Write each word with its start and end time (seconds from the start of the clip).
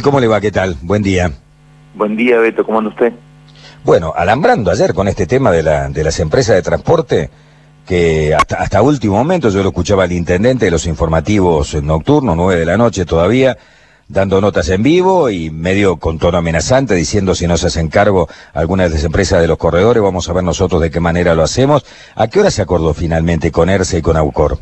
¿Cómo 0.00 0.20
le 0.20 0.26
va? 0.26 0.40
¿Qué 0.40 0.50
tal? 0.50 0.74
Buen 0.80 1.02
día. 1.02 1.30
Buen 1.94 2.16
día, 2.16 2.38
Beto. 2.38 2.64
¿Cómo 2.64 2.78
anda 2.78 2.88
usted? 2.88 3.12
Bueno, 3.84 4.14
alambrando 4.16 4.70
ayer 4.70 4.94
con 4.94 5.06
este 5.06 5.26
tema 5.26 5.50
de, 5.50 5.62
la, 5.62 5.90
de 5.90 6.02
las 6.02 6.18
empresas 6.18 6.56
de 6.56 6.62
transporte, 6.62 7.28
que 7.86 8.34
hasta, 8.34 8.56
hasta 8.56 8.80
último 8.80 9.18
momento 9.18 9.50
yo 9.50 9.62
lo 9.62 9.68
escuchaba 9.68 10.04
al 10.04 10.12
intendente 10.12 10.64
de 10.64 10.70
los 10.70 10.86
informativos 10.86 11.74
nocturnos, 11.82 12.34
nueve 12.34 12.58
de 12.58 12.64
la 12.64 12.78
noche 12.78 13.04
todavía, 13.04 13.58
dando 14.08 14.40
notas 14.40 14.70
en 14.70 14.82
vivo 14.82 15.28
y 15.28 15.50
medio 15.50 15.98
con 15.98 16.18
tono 16.18 16.38
amenazante, 16.38 16.94
diciendo 16.94 17.34
si 17.34 17.46
no 17.46 17.58
se 17.58 17.66
hacen 17.66 17.88
cargo 17.88 18.28
algunas 18.54 18.88
de 18.88 18.94
las 18.94 19.04
empresas 19.04 19.42
de 19.42 19.46
los 19.46 19.58
corredores, 19.58 20.02
vamos 20.02 20.26
a 20.26 20.32
ver 20.32 20.42
nosotros 20.42 20.80
de 20.80 20.90
qué 20.90 21.00
manera 21.00 21.34
lo 21.34 21.42
hacemos. 21.42 21.84
¿A 22.16 22.28
qué 22.28 22.40
hora 22.40 22.50
se 22.50 22.62
acordó 22.62 22.94
finalmente 22.94 23.52
con 23.52 23.68
ERCE 23.68 23.98
y 23.98 24.02
con 24.02 24.16
AUCOR? 24.16 24.56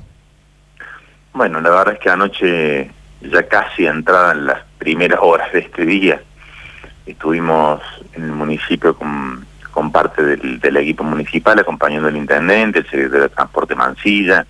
Bueno, 1.35 1.61
la 1.61 1.71
verdad 1.71 1.95
es 1.95 2.01
que 2.01 2.11
anoche 2.11 2.91
ya 3.23 3.47
casi 3.47 3.87
entrada 3.87 4.33
en 4.33 4.47
las 4.47 4.70
primeras 4.81 5.21
horas 5.23 5.53
de 5.53 5.61
este 5.61 5.85
día. 5.85 6.21
Estuvimos 7.07 7.81
en 8.15 8.25
el 8.25 8.33
municipio 8.33 8.97
con, 8.97 9.47
parte 9.93 10.23
del, 10.23 10.77
equipo 10.77 11.05
municipal, 11.05 11.59
acompañando 11.59 12.09
al 12.09 12.17
intendente, 12.17 12.81
el 12.81 12.85
secretario 12.87 13.23
de 13.23 13.29
Transporte 13.29 13.75
Mancilla. 13.75 14.47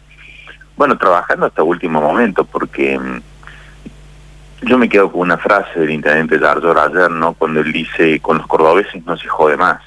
Bueno, 0.77 0.97
trabajando 0.97 1.47
hasta 1.47 1.63
último 1.63 2.01
momento, 2.01 2.45
porque 2.45 2.99
mm, 2.99 4.67
yo 4.67 4.79
me 4.79 4.89
quedo 4.89 5.11
con 5.13 5.23
una 5.23 5.37
frase 5.37 5.81
del 5.81 5.91
intendente 5.91 6.39
Darjor 6.39 6.79
ayer, 6.79 7.11
¿no? 7.11 7.35
Cuando 7.35 7.61
él 7.61 7.73
dice, 7.73 8.21
con 8.21 8.39
los 8.39 8.47
cordobeses 8.47 9.05
no 9.05 9.17
se 9.17 9.29
jode 9.29 9.57
más. 9.57 9.81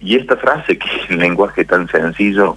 Y 0.00 0.16
esta 0.16 0.36
frase, 0.36 0.78
que 0.78 0.86
es 0.86 1.10
el 1.10 1.18
lenguaje 1.18 1.64
tan 1.64 1.88
sencillo, 1.88 2.56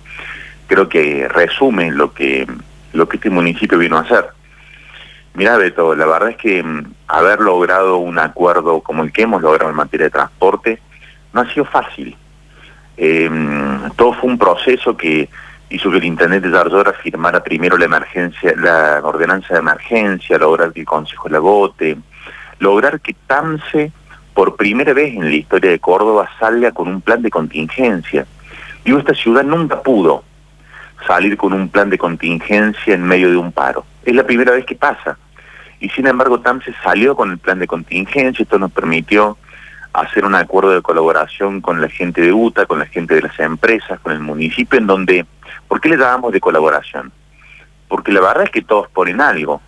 creo 0.67 0.89
que 0.89 1.27
resume 1.27 1.91
lo 1.91 2.13
que, 2.13 2.45
lo 2.93 3.07
que 3.07 3.17
este 3.17 3.29
municipio 3.29 3.77
vino 3.77 3.97
a 3.97 4.01
hacer 4.01 4.38
Mira, 5.39 5.55
Beto, 5.55 5.95
la 5.95 6.05
verdad 6.05 6.31
es 6.31 6.35
que 6.35 6.61
mm, 6.61 6.95
haber 7.07 7.39
logrado 7.39 7.95
un 7.95 8.19
acuerdo 8.19 8.81
como 8.81 9.03
el 9.03 9.13
que 9.13 9.21
hemos 9.21 9.41
logrado 9.41 9.69
en 9.69 9.77
materia 9.77 10.07
de 10.07 10.11
transporte 10.11 10.81
no 11.31 11.39
ha 11.39 11.53
sido 11.53 11.63
fácil. 11.63 12.13
Eh, 12.97 13.29
todo 13.95 14.11
fue 14.11 14.29
un 14.31 14.37
proceso 14.37 14.97
que 14.97 15.29
hizo 15.69 15.89
que 15.89 15.97
el 15.97 16.03
intendente 16.03 16.49
Ardora 16.49 16.91
firmara 16.91 17.41
primero 17.41 17.77
la 17.77 17.85
emergencia, 17.85 18.53
la 18.57 18.99
ordenanza 19.01 19.53
de 19.53 19.61
emergencia, 19.61 20.37
lograr 20.37 20.73
que 20.73 20.81
el 20.81 20.85
Consejo 20.85 21.29
la 21.29 21.39
vote, 21.39 21.97
lograr 22.59 22.99
que 22.99 23.15
TAMSE 23.25 23.93
por 24.33 24.57
primera 24.57 24.91
vez 24.91 25.15
en 25.15 25.23
la 25.23 25.35
historia 25.35 25.71
de 25.71 25.79
Córdoba 25.79 26.29
salga 26.37 26.73
con 26.73 26.89
un 26.89 26.99
plan 26.99 27.21
de 27.21 27.29
contingencia. 27.29 28.25
Digo, 28.83 28.99
esta 28.99 29.13
ciudad 29.13 29.45
nunca 29.45 29.81
pudo 29.83 30.21
salir 31.07 31.37
con 31.37 31.53
un 31.53 31.69
plan 31.69 31.89
de 31.89 31.97
contingencia 31.97 32.93
en 32.93 33.03
medio 33.05 33.29
de 33.29 33.37
un 33.37 33.53
paro. 33.53 33.85
Es 34.03 34.13
la 34.13 34.25
primera 34.25 34.51
vez 34.51 34.65
que 34.65 34.75
pasa 34.75 35.17
y 35.79 35.89
sin 35.89 36.07
embargo 36.07 36.41
TAMSE 36.41 36.73
salió 36.83 37.15
con 37.15 37.31
el 37.31 37.37
plan 37.37 37.59
de 37.59 37.67
contingencia, 37.67 38.43
esto 38.43 38.59
nos 38.59 38.71
permitió 38.71 39.37
hacer 39.93 40.25
un 40.25 40.35
acuerdo 40.35 40.71
de 40.71 40.81
colaboración 40.81 41.61
con 41.61 41.81
la 41.81 41.89
gente 41.89 42.21
de 42.21 42.33
UTA, 42.33 42.65
con 42.65 42.79
la 42.79 42.85
gente 42.85 43.15
de 43.15 43.23
las 43.23 43.39
empresas, 43.39 43.99
con 43.99 44.13
el 44.13 44.19
municipio, 44.19 44.77
en 44.77 44.87
donde, 44.87 45.25
¿por 45.67 45.81
qué 45.81 45.89
le 45.89 45.97
llamamos 45.97 46.31
de 46.31 46.39
colaboración? 46.39 47.11
Porque 47.87 48.11
la 48.11 48.21
verdad 48.21 48.43
es 48.43 48.51
que 48.51 48.61
todos 48.61 48.87
ponen 48.89 49.21
algo, 49.21 49.61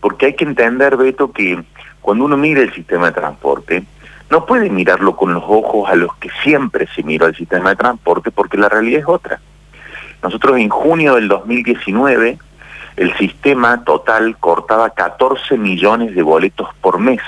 porque 0.00 0.26
hay 0.26 0.34
que 0.34 0.44
entender, 0.44 0.96
Beto, 0.96 1.32
que 1.32 1.62
cuando 2.00 2.24
uno 2.24 2.36
mira 2.36 2.60
el 2.60 2.72
sistema 2.74 3.06
de 3.06 3.12
transporte, 3.12 3.84
no 4.30 4.44
puede 4.44 4.68
mirarlo 4.68 5.16
con 5.16 5.32
los 5.32 5.42
ojos 5.46 5.88
a 5.88 5.94
los 5.94 6.14
que 6.16 6.28
siempre 6.42 6.86
se 6.94 7.02
miró 7.02 7.26
el 7.26 7.34
sistema 7.34 7.70
de 7.70 7.76
transporte, 7.76 8.30
porque 8.30 8.58
la 8.58 8.68
realidad 8.68 9.00
es 9.00 9.08
otra. 9.08 9.40
Nosotros 10.22 10.58
en 10.58 10.68
junio 10.68 11.14
del 11.14 11.28
2019 11.28 12.38
el 12.98 13.16
sistema 13.16 13.84
total 13.84 14.36
cortaba 14.38 14.90
14 14.90 15.56
millones 15.56 16.16
de 16.16 16.22
boletos 16.22 16.68
por 16.80 16.98
mes, 16.98 17.20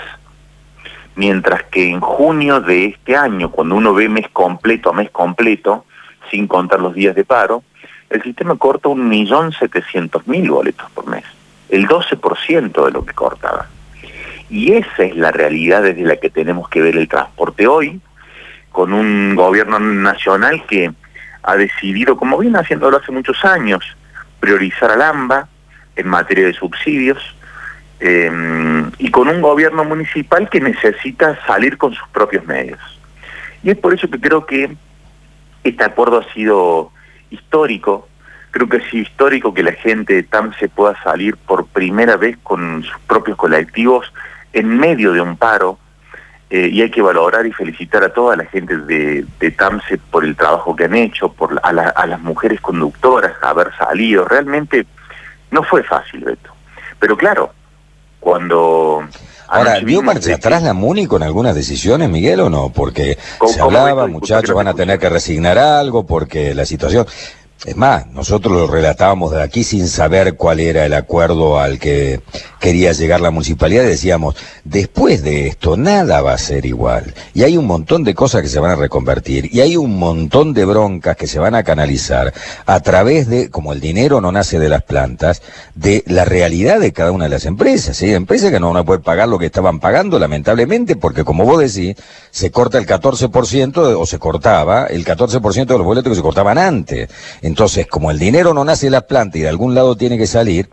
mientras 1.15 1.63
que 1.63 1.91
en 1.91 2.01
junio 2.01 2.61
de 2.61 2.87
este 2.87 3.17
año, 3.17 3.53
cuando 3.53 3.77
uno 3.77 3.95
ve 3.95 4.09
mes 4.09 4.27
completo 4.33 4.91
a 4.91 4.95
mes 4.95 5.11
completo, 5.13 5.85
sin 6.29 6.49
contar 6.49 6.81
los 6.81 6.93
días 6.93 7.15
de 7.15 7.25
paro, 7.25 7.63
el 8.09 8.21
sistema 8.25 8.57
corta 8.57 8.89
un 8.89 9.09
millón 9.09 9.53
setecientos 9.53 10.27
mil 10.27 10.51
boletos 10.51 10.91
por 10.91 11.07
mes, 11.07 11.25
el 11.69 11.87
12% 11.87 12.87
de 12.87 12.91
lo 12.91 13.05
que 13.05 13.15
cortaba. 13.15 13.69
Y 14.49 14.73
esa 14.73 15.05
es 15.05 15.15
la 15.15 15.31
realidad 15.31 15.85
desde 15.85 16.03
la 16.03 16.17
que 16.17 16.31
tenemos 16.31 16.69
que 16.69 16.83
ver 16.83 16.97
el 16.97 17.07
transporte 17.07 17.69
hoy, 17.69 18.01
con 18.73 18.93
un 18.93 19.37
gobierno 19.37 19.79
nacional 19.79 20.67
que 20.67 20.91
ha 21.45 21.55
decidido, 21.55 22.17
como 22.17 22.39
viene 22.39 22.59
haciéndolo 22.59 22.97
hace 22.97 23.13
muchos 23.13 23.45
años, 23.45 23.85
priorizar 24.41 24.91
al 24.91 25.03
AMBA, 25.03 25.47
en 25.97 26.09
materia 26.09 26.47
de 26.47 26.53
subsidios 26.53 27.19
eh, 28.01 28.31
y 28.99 29.11
con 29.11 29.29
un 29.29 29.43
gobierno 29.43 29.85
municipal 29.85 30.49
que 30.49 30.61
necesita 30.61 31.39
salir 31.47 31.77
con 31.77 31.95
sus 31.95 32.09
propios 32.09 32.45
medios. 32.47 32.81
Y 33.63 33.71
es 33.71 33.77
por 33.77 33.93
eso 33.93 34.09
que 34.09 34.21
creo 34.21 34.47
que 34.47 34.75
este 35.63 35.85
acuerdo 35.85 36.21
ha 36.21 36.33
sido 36.33 36.91
histórico, 37.31 38.09
creo 38.51 38.69
que 38.69 38.81
sido 38.91 39.03
histórico 39.03 39.53
que 39.53 39.63
la 39.63 39.73
gente 39.73 40.15
de 40.15 40.23
TAMSE 40.23 40.69
pueda 40.69 41.01
salir 41.03 41.37
por 41.37 41.67
primera 41.67 42.17
vez 42.17 42.39
con 42.43 42.83
sus 42.83 42.99
propios 43.07 43.37
colectivos 43.37 44.11
en 44.53 44.79
medio 44.79 45.13
de 45.13 45.21
un 45.21 45.37
paro, 45.37 45.79
eh, 46.49 46.69
y 46.73 46.83
hay 46.83 46.91
que 46.91 47.01
valorar 47.03 47.47
y 47.47 47.53
felicitar 47.53 48.03
a 48.03 48.13
toda 48.13 48.35
la 48.35 48.45
gente 48.47 48.77
de, 48.77 49.25
de 49.39 49.51
TAMSE 49.53 49.99
por 50.11 50.25
el 50.25 50.35
trabajo 50.35 50.75
que 50.75 50.87
han 50.87 50.97
hecho, 50.97 51.33
por 51.33 51.61
a 51.63 51.73
las 51.73 52.21
mujeres 52.23 52.61
conductoras, 52.61 53.35
haber 53.41 53.73
salido. 53.77 54.27
Realmente 54.27 54.85
no 55.51 55.63
fue 55.63 55.83
fácil, 55.83 56.25
Beto. 56.25 56.51
Pero 56.99 57.17
claro, 57.17 57.53
cuando... 58.21 59.03
Ahora, 59.49 59.81
¿vio 59.81 60.01
marcha 60.01 60.35
atrás 60.35 60.63
la 60.63 60.75
MUNI 60.75 61.07
con 61.07 61.25
algunas 61.25 61.57
decisiones, 61.57 62.09
Miguel, 62.09 62.41
o 62.41 62.51
no? 62.51 62.71
Porque 62.71 63.19
se 63.47 63.61
hablaba, 63.61 64.07
muchachos 64.07 64.55
van 64.55 64.69
a 64.69 64.75
tener 64.75 64.99
que 65.01 65.09
resignar 65.09 65.59
algo, 65.59 66.07
porque 66.07 66.55
la 66.55 66.65
situación... 66.65 67.07
Es 67.67 67.77
más, 67.77 68.07
nosotros 68.07 68.55
lo 68.55 68.67
relatábamos 68.67 69.33
de 69.33 69.43
aquí 69.43 69.65
sin 69.65 69.87
saber 69.87 70.35
cuál 70.35 70.61
era 70.61 70.87
el 70.87 70.95
acuerdo 70.95 71.61
al 71.61 71.79
que 71.79 72.23
quería 72.59 72.93
llegar 72.93 73.21
la 73.21 73.31
municipalidad 73.31 73.85
decíamos, 73.85 74.35
después 74.65 75.23
de 75.23 75.49
esto 75.49 75.77
nada 75.77 76.23
va 76.23 76.33
a 76.33 76.39
ser 76.39 76.65
igual. 76.65 77.15
Y 77.35 77.43
hay 77.43 77.59
un 77.59 77.67
montón 77.67 78.03
de 78.03 78.15
cosas 78.15 78.41
que 78.41 78.49
se 78.49 78.61
van 78.61 78.71
a 78.71 78.77
reconvertir 78.77 79.55
y 79.55 79.61
hay 79.61 79.77
un 79.77 79.99
montón 79.99 80.55
de 80.55 80.65
broncas 80.65 81.17
que 81.17 81.27
se 81.27 81.39
van 81.39 81.55
a 81.55 81.63
canalizar 81.63 82.33
a 82.65 82.81
través 82.81 83.29
de, 83.29 83.51
como 83.51 83.75
el 83.75 83.81
dinero 83.81 84.23
no 84.23 84.33
nace 84.33 84.59
de 84.59 84.71
las 84.71 84.83
plantas, 84.83 85.43
de 85.75 86.03
la 86.07 86.25
realidad 86.25 86.81
de 86.81 86.93
cada 86.93 87.13
una 87.13 87.25
de 87.25 87.31
las 87.31 87.45
empresas. 87.45 88.01
Hay 88.01 88.15
empresas 88.15 88.51
que 88.51 88.61
no 88.61 88.69
van 88.69 88.79
a 88.79 88.85
poder 88.85 89.03
pagar 89.03 89.29
lo 89.29 89.39
que 89.39 89.47
estaban 89.47 89.81
pagando, 89.81 90.19
lamentablemente, 90.19 90.97
porque 90.97 91.25
como 91.25 91.45
vos 91.45 91.61
decís, 91.61 91.97
se 92.31 92.51
corta 92.51 92.79
el 92.79 92.87
14% 92.87 93.99
o 93.99 94.07
se 94.07 94.19
cortaba 94.19 94.87
el 94.87 95.05
14% 95.05 95.67
de 95.67 95.79
los 95.79 95.85
boletos 95.85 96.11
que 96.11 96.17
se 96.17 96.23
cortaban 96.23 96.57
antes. 96.57 97.11
Entonces, 97.51 97.89
como 97.89 98.13
el 98.13 98.19
dinero 98.21 98.55
no 98.55 98.65
nace 98.65 98.87
de 98.87 98.91
la 98.93 99.01
planta 99.01 99.37
y 99.37 99.41
de 99.41 99.49
algún 99.49 99.75
lado 99.75 99.97
tiene 99.97 100.17
que 100.17 100.29
salir, 100.29 100.71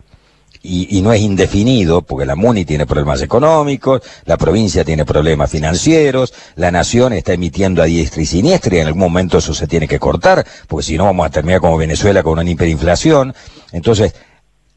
y, 0.62 0.96
y, 0.96 1.02
no 1.02 1.12
es 1.12 1.20
indefinido, 1.20 2.02
porque 2.02 2.24
la 2.24 2.36
MUNI 2.36 2.64
tiene 2.64 2.86
problemas 2.86 3.20
económicos, 3.20 4.02
la 4.26 4.36
provincia 4.36 4.84
tiene 4.84 5.04
problemas 5.04 5.50
financieros, 5.50 6.32
la 6.54 6.70
nación 6.70 7.14
está 7.14 7.32
emitiendo 7.32 7.82
a 7.82 7.86
diestra 7.86 8.22
y 8.22 8.26
siniestra 8.26 8.76
y 8.76 8.78
en 8.78 8.86
algún 8.86 9.02
momento 9.02 9.38
eso 9.38 9.54
se 9.54 9.66
tiene 9.66 9.88
que 9.88 9.98
cortar, 9.98 10.46
porque 10.68 10.84
si 10.84 10.96
no 10.96 11.06
vamos 11.06 11.26
a 11.26 11.30
terminar 11.30 11.60
como 11.60 11.76
Venezuela 11.76 12.22
con 12.22 12.38
una 12.38 12.48
hiperinflación. 12.48 13.34
Entonces, 13.72 14.14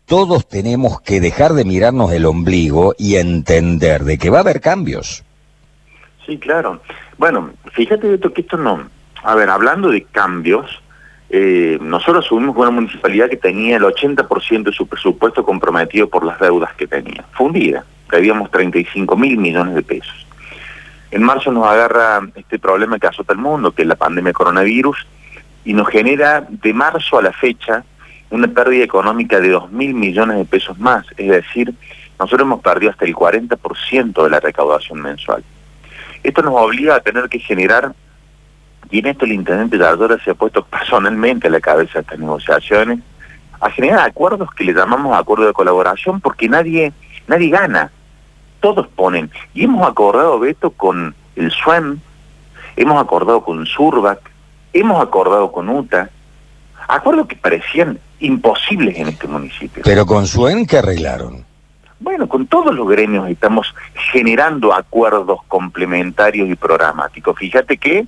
todos 0.06 0.48
tenemos 0.48 1.02
que 1.02 1.22
dejar 1.22 1.54
de 1.54 1.66
mirarnos 1.66 2.12
el 2.12 2.26
ombligo 2.26 2.96
y 2.98 3.18
entender 3.18 4.06
de 4.06 4.18
que 4.18 4.32
va 4.32 4.40
a 4.40 4.42
haber 4.42 4.60
cambios. 4.60 5.24
Sí, 6.26 6.40
claro. 6.40 6.82
Bueno, 7.20 7.52
fíjate 7.74 8.20
que 8.20 8.42
esto 8.42 8.58
no... 8.58 8.90
A 9.24 9.36
ver, 9.36 9.52
hablando 9.52 9.90
de 9.90 10.04
cambios, 10.06 10.82
eh, 11.34 11.78
nosotros 11.82 12.26
subimos 12.26 12.58
una 12.58 12.72
municipalidad 12.72 13.30
que 13.30 13.38
tenía 13.38 13.78
el 13.78 13.84
80% 13.84 14.64
de 14.64 14.72
su 14.74 14.86
presupuesto 14.86 15.46
comprometido 15.46 16.10
por 16.10 16.26
las 16.26 16.38
deudas 16.40 16.74
que 16.74 16.88
tenía. 16.88 17.24
Fundida, 17.32 17.86
debíamos 18.12 18.52
35 18.52 19.16
mil 19.16 19.38
millones 19.38 19.76
de 19.76 19.82
pesos. 19.82 20.28
En 21.10 21.24
marzo 21.24 21.50
nos 21.54 21.66
agarra 21.66 22.22
este 22.36 22.60
problema 22.60 23.00
que 23.00 23.08
azota 23.08 23.32
el 23.32 23.40
mundo, 23.40 23.72
que 23.72 23.84
es 23.84 23.88
la 23.88 23.96
pandemia 23.96 24.30
de 24.30 24.34
coronavirus, 24.34 25.08
y 25.64 25.74
nos 25.74 25.88
genera 25.88 26.46
de 26.50 26.74
marzo 26.74 27.20
a 27.20 27.22
la 27.22 27.32
fecha 27.32 27.86
una 28.30 28.48
pérdida 28.48 28.84
económica 28.84 29.40
de 29.40 29.50
2 29.50 29.72
mil 29.72 29.94
millones 29.94 30.38
de 30.38 30.46
pesos 30.46 30.78
más. 30.80 31.06
Es 31.16 31.30
decir, 31.30 31.74
nosotros 32.20 32.42
hemos 32.46 32.62
perdido 32.62 32.92
hasta 32.92 33.06
el 33.06 33.16
40% 33.16 34.24
de 34.24 34.30
la 34.30 34.40
recaudación 34.42 35.02
mensual. 35.02 35.44
Esto 36.24 36.42
nos 36.42 36.56
obliga 36.56 36.96
a 36.96 37.00
tener 37.00 37.30
que 37.30 37.40
generar 37.40 37.94
y 38.92 39.00
en 39.00 39.08
esto 39.08 39.26
el 39.26 39.32
intendente 39.32 39.78
Yardora 39.78 40.18
se 40.24 40.32
ha 40.32 40.34
puesto 40.36 40.64
personalmente 40.64 41.48
a 41.48 41.50
la 41.50 41.62
cabeza 41.62 41.94
de 41.94 42.00
estas 42.02 42.20
negociaciones, 42.20 43.00
a 43.60 43.70
generar 43.70 44.00
acuerdos 44.00 44.54
que 44.54 44.66
le 44.66 44.74
llamamos 44.74 45.18
acuerdo 45.18 45.48
de 45.48 45.54
colaboración, 45.54 46.20
porque 46.20 46.50
nadie, 46.50 46.92
nadie 47.28 47.50
gana, 47.50 47.90
todos 48.60 48.88
ponen. 48.90 49.32
Y 49.54 49.64
hemos 49.64 49.88
acordado, 49.88 50.40
Beto, 50.40 50.72
con 50.72 51.16
el 51.38 51.52
SUEM, 51.52 52.00
hemos 52.76 53.02
acordado 53.02 53.44
con 53.44 53.66
Surbac, 53.66 54.20
hemos 54.74 55.02
acordado 55.02 55.52
con 55.54 55.70
UTA, 55.70 56.10
acuerdos 56.88 57.28
que 57.28 57.38
parecían 57.38 57.98
imposibles 58.20 58.98
en 58.98 59.08
este 59.08 59.28
municipio. 59.28 59.84
Pero 59.86 60.06
con 60.06 60.28
SUEM, 60.28 60.66
¿qué 60.66 60.80
arreglaron? 60.80 61.46
Bueno, 62.02 62.28
con 62.28 62.48
todos 62.48 62.76
los 62.76 62.90
gremios 62.90 63.30
estamos 63.30 63.74
generando 64.12 64.74
acuerdos 64.74 65.40
complementarios 65.48 66.50
y 66.50 66.56
programáticos. 66.56 67.38
Fíjate 67.38 67.78
que 67.78 68.06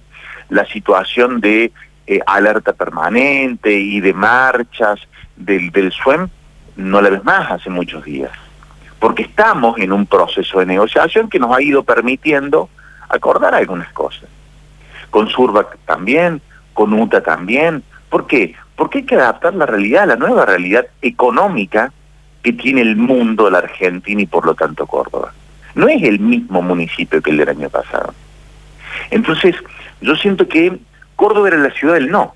la 0.53 0.65
situación 0.67 1.41
de 1.41 1.71
eh, 2.05 2.19
alerta 2.27 2.73
permanente 2.73 3.73
y 3.73 3.99
de 3.99 4.13
marchas 4.13 4.99
del, 5.35 5.71
del 5.71 5.91
SUEM 5.91 6.27
no 6.75 7.01
la 7.01 7.09
ves 7.09 7.23
más 7.23 7.51
hace 7.51 7.69
muchos 7.69 8.03
días, 8.05 8.31
porque 8.99 9.23
estamos 9.23 9.77
en 9.79 9.91
un 9.91 10.05
proceso 10.05 10.59
de 10.59 10.65
negociación 10.65 11.29
que 11.29 11.39
nos 11.39 11.55
ha 11.55 11.61
ido 11.61 11.83
permitiendo 11.83 12.69
acordar 13.09 13.55
algunas 13.55 13.91
cosas. 13.93 14.29
Con 15.09 15.27
Surbac 15.27 15.77
también, 15.85 16.41
con 16.73 16.93
UTA 16.93 17.21
también. 17.21 17.83
¿Por 18.09 18.27
qué? 18.27 18.55
Porque 18.75 18.99
hay 18.99 19.05
que 19.05 19.15
adaptar 19.15 19.53
la 19.55 19.65
realidad, 19.65 20.07
la 20.07 20.15
nueva 20.15 20.45
realidad 20.45 20.85
económica 21.01 21.91
que 22.41 22.53
tiene 22.53 22.81
el 22.81 22.95
mundo, 22.95 23.49
la 23.49 23.59
Argentina 23.59 24.21
y 24.21 24.25
por 24.27 24.45
lo 24.45 24.53
tanto 24.53 24.85
Córdoba. 24.85 25.33
No 25.75 25.87
es 25.87 26.01
el 26.03 26.19
mismo 26.19 26.61
municipio 26.61 27.21
que 27.21 27.31
el 27.31 27.37
del 27.37 27.49
año 27.49 27.69
pasado. 27.69 28.13
Entonces, 29.09 29.55
yo 30.03 30.15
siento 30.15 30.47
que 30.47 30.79
Córdoba 31.15 31.47
era 31.47 31.57
la 31.57 31.71
ciudad 31.71 31.95
del 31.95 32.11
no. 32.11 32.35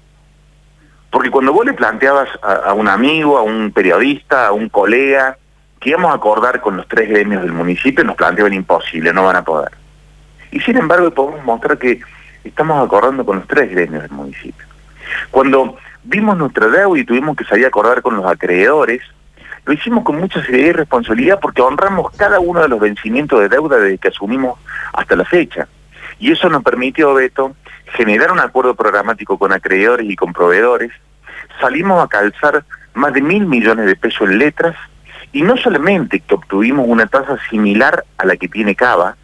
Porque 1.10 1.32
cuando 1.32 1.54
vos 1.54 1.66
le 1.66 1.74
planteabas 1.74 2.30
a, 2.42 2.74
un 2.74 2.88
amigo, 2.88 3.38
a 3.38 3.42
un 3.42 3.72
periodista, 3.72 4.48
a 4.48 4.52
un 4.52 4.70
colega, 4.70 5.38
que 5.80 5.90
íbamos 5.90 6.12
a 6.12 6.16
acordar 6.16 6.60
con 6.62 6.78
los 6.78 6.88
tres 6.88 7.10
gremios 7.10 7.44
del 7.44 7.54
municipio, 7.54 8.04
nos 8.04 8.16
planteaban 8.16 8.54
imposible, 8.54 9.14
no 9.14 9.26
van 9.26 9.38
a 9.38 9.44
poder. 9.44 9.72
Y 10.52 10.60
sin 10.60 10.78
embargo 10.78 11.12
podemos 11.12 11.44
mostrar 11.44 11.78
que 11.78 12.02
estamos 12.44 12.86
acordando 12.86 13.26
con 13.26 13.38
los 13.38 13.48
tres 13.48 13.72
gremios 13.72 14.04
del 14.04 14.12
municipio. 14.12 14.66
Cuando 15.32 15.78
vimos 16.04 16.38
nuestra 16.38 16.68
deuda 16.68 17.00
y 17.00 17.06
tuvimos 17.06 17.36
que 17.36 17.46
salir 17.46 17.66
a 17.66 17.70
acordar 17.70 18.02
con 18.02 18.16
los 18.16 18.26
acreedores, 18.26 19.02
lo 19.66 19.74
hicimos 19.74 20.04
con 20.04 20.18
mucha 20.18 20.44
seriedad 20.44 20.70
y 20.70 20.74
responsabilidad 20.74 21.40
porque 21.42 21.62
honramos 21.62 22.12
cada 22.16 22.40
uno 22.40 22.62
de 22.62 22.70
los 22.70 22.80
vencimientos 22.80 23.40
de 23.42 23.50
deuda 23.50 23.78
desde 23.78 23.98
que 23.98 24.08
asumimos 24.08 24.60
hasta 24.94 25.16
la 25.16 25.26
fecha. 25.26 25.68
Y 26.20 26.32
eso 26.32 26.50
nos 26.50 26.64
permitió, 26.64 27.14
Beto, 27.14 27.56
generar 27.94 28.32
un 28.32 28.40
acuerdo 28.40 28.76
programático 28.76 29.38
con 29.38 29.54
acreedores 29.54 30.10
y 30.10 30.16
con 30.16 30.34
proveedores. 30.34 30.92
Salimos 31.60 32.04
a 32.04 32.08
calzar 32.08 32.64
más 32.94 33.14
de 33.14 33.22
mil 33.22 33.46
millones 33.46 33.86
de 33.86 33.96
pesos 33.96 34.30
en 34.30 34.40
letras 34.40 34.76
y 35.32 35.42
no 35.42 35.58
solamente 35.58 36.20
que 36.20 36.36
obtuvimos 36.36 36.86
una 36.88 37.08
tasa 37.08 37.38
similar 37.50 38.04
a 38.18 38.26
la 38.26 38.38
que 38.38 38.48
tiene 38.48 38.76
Cava, 38.76 39.16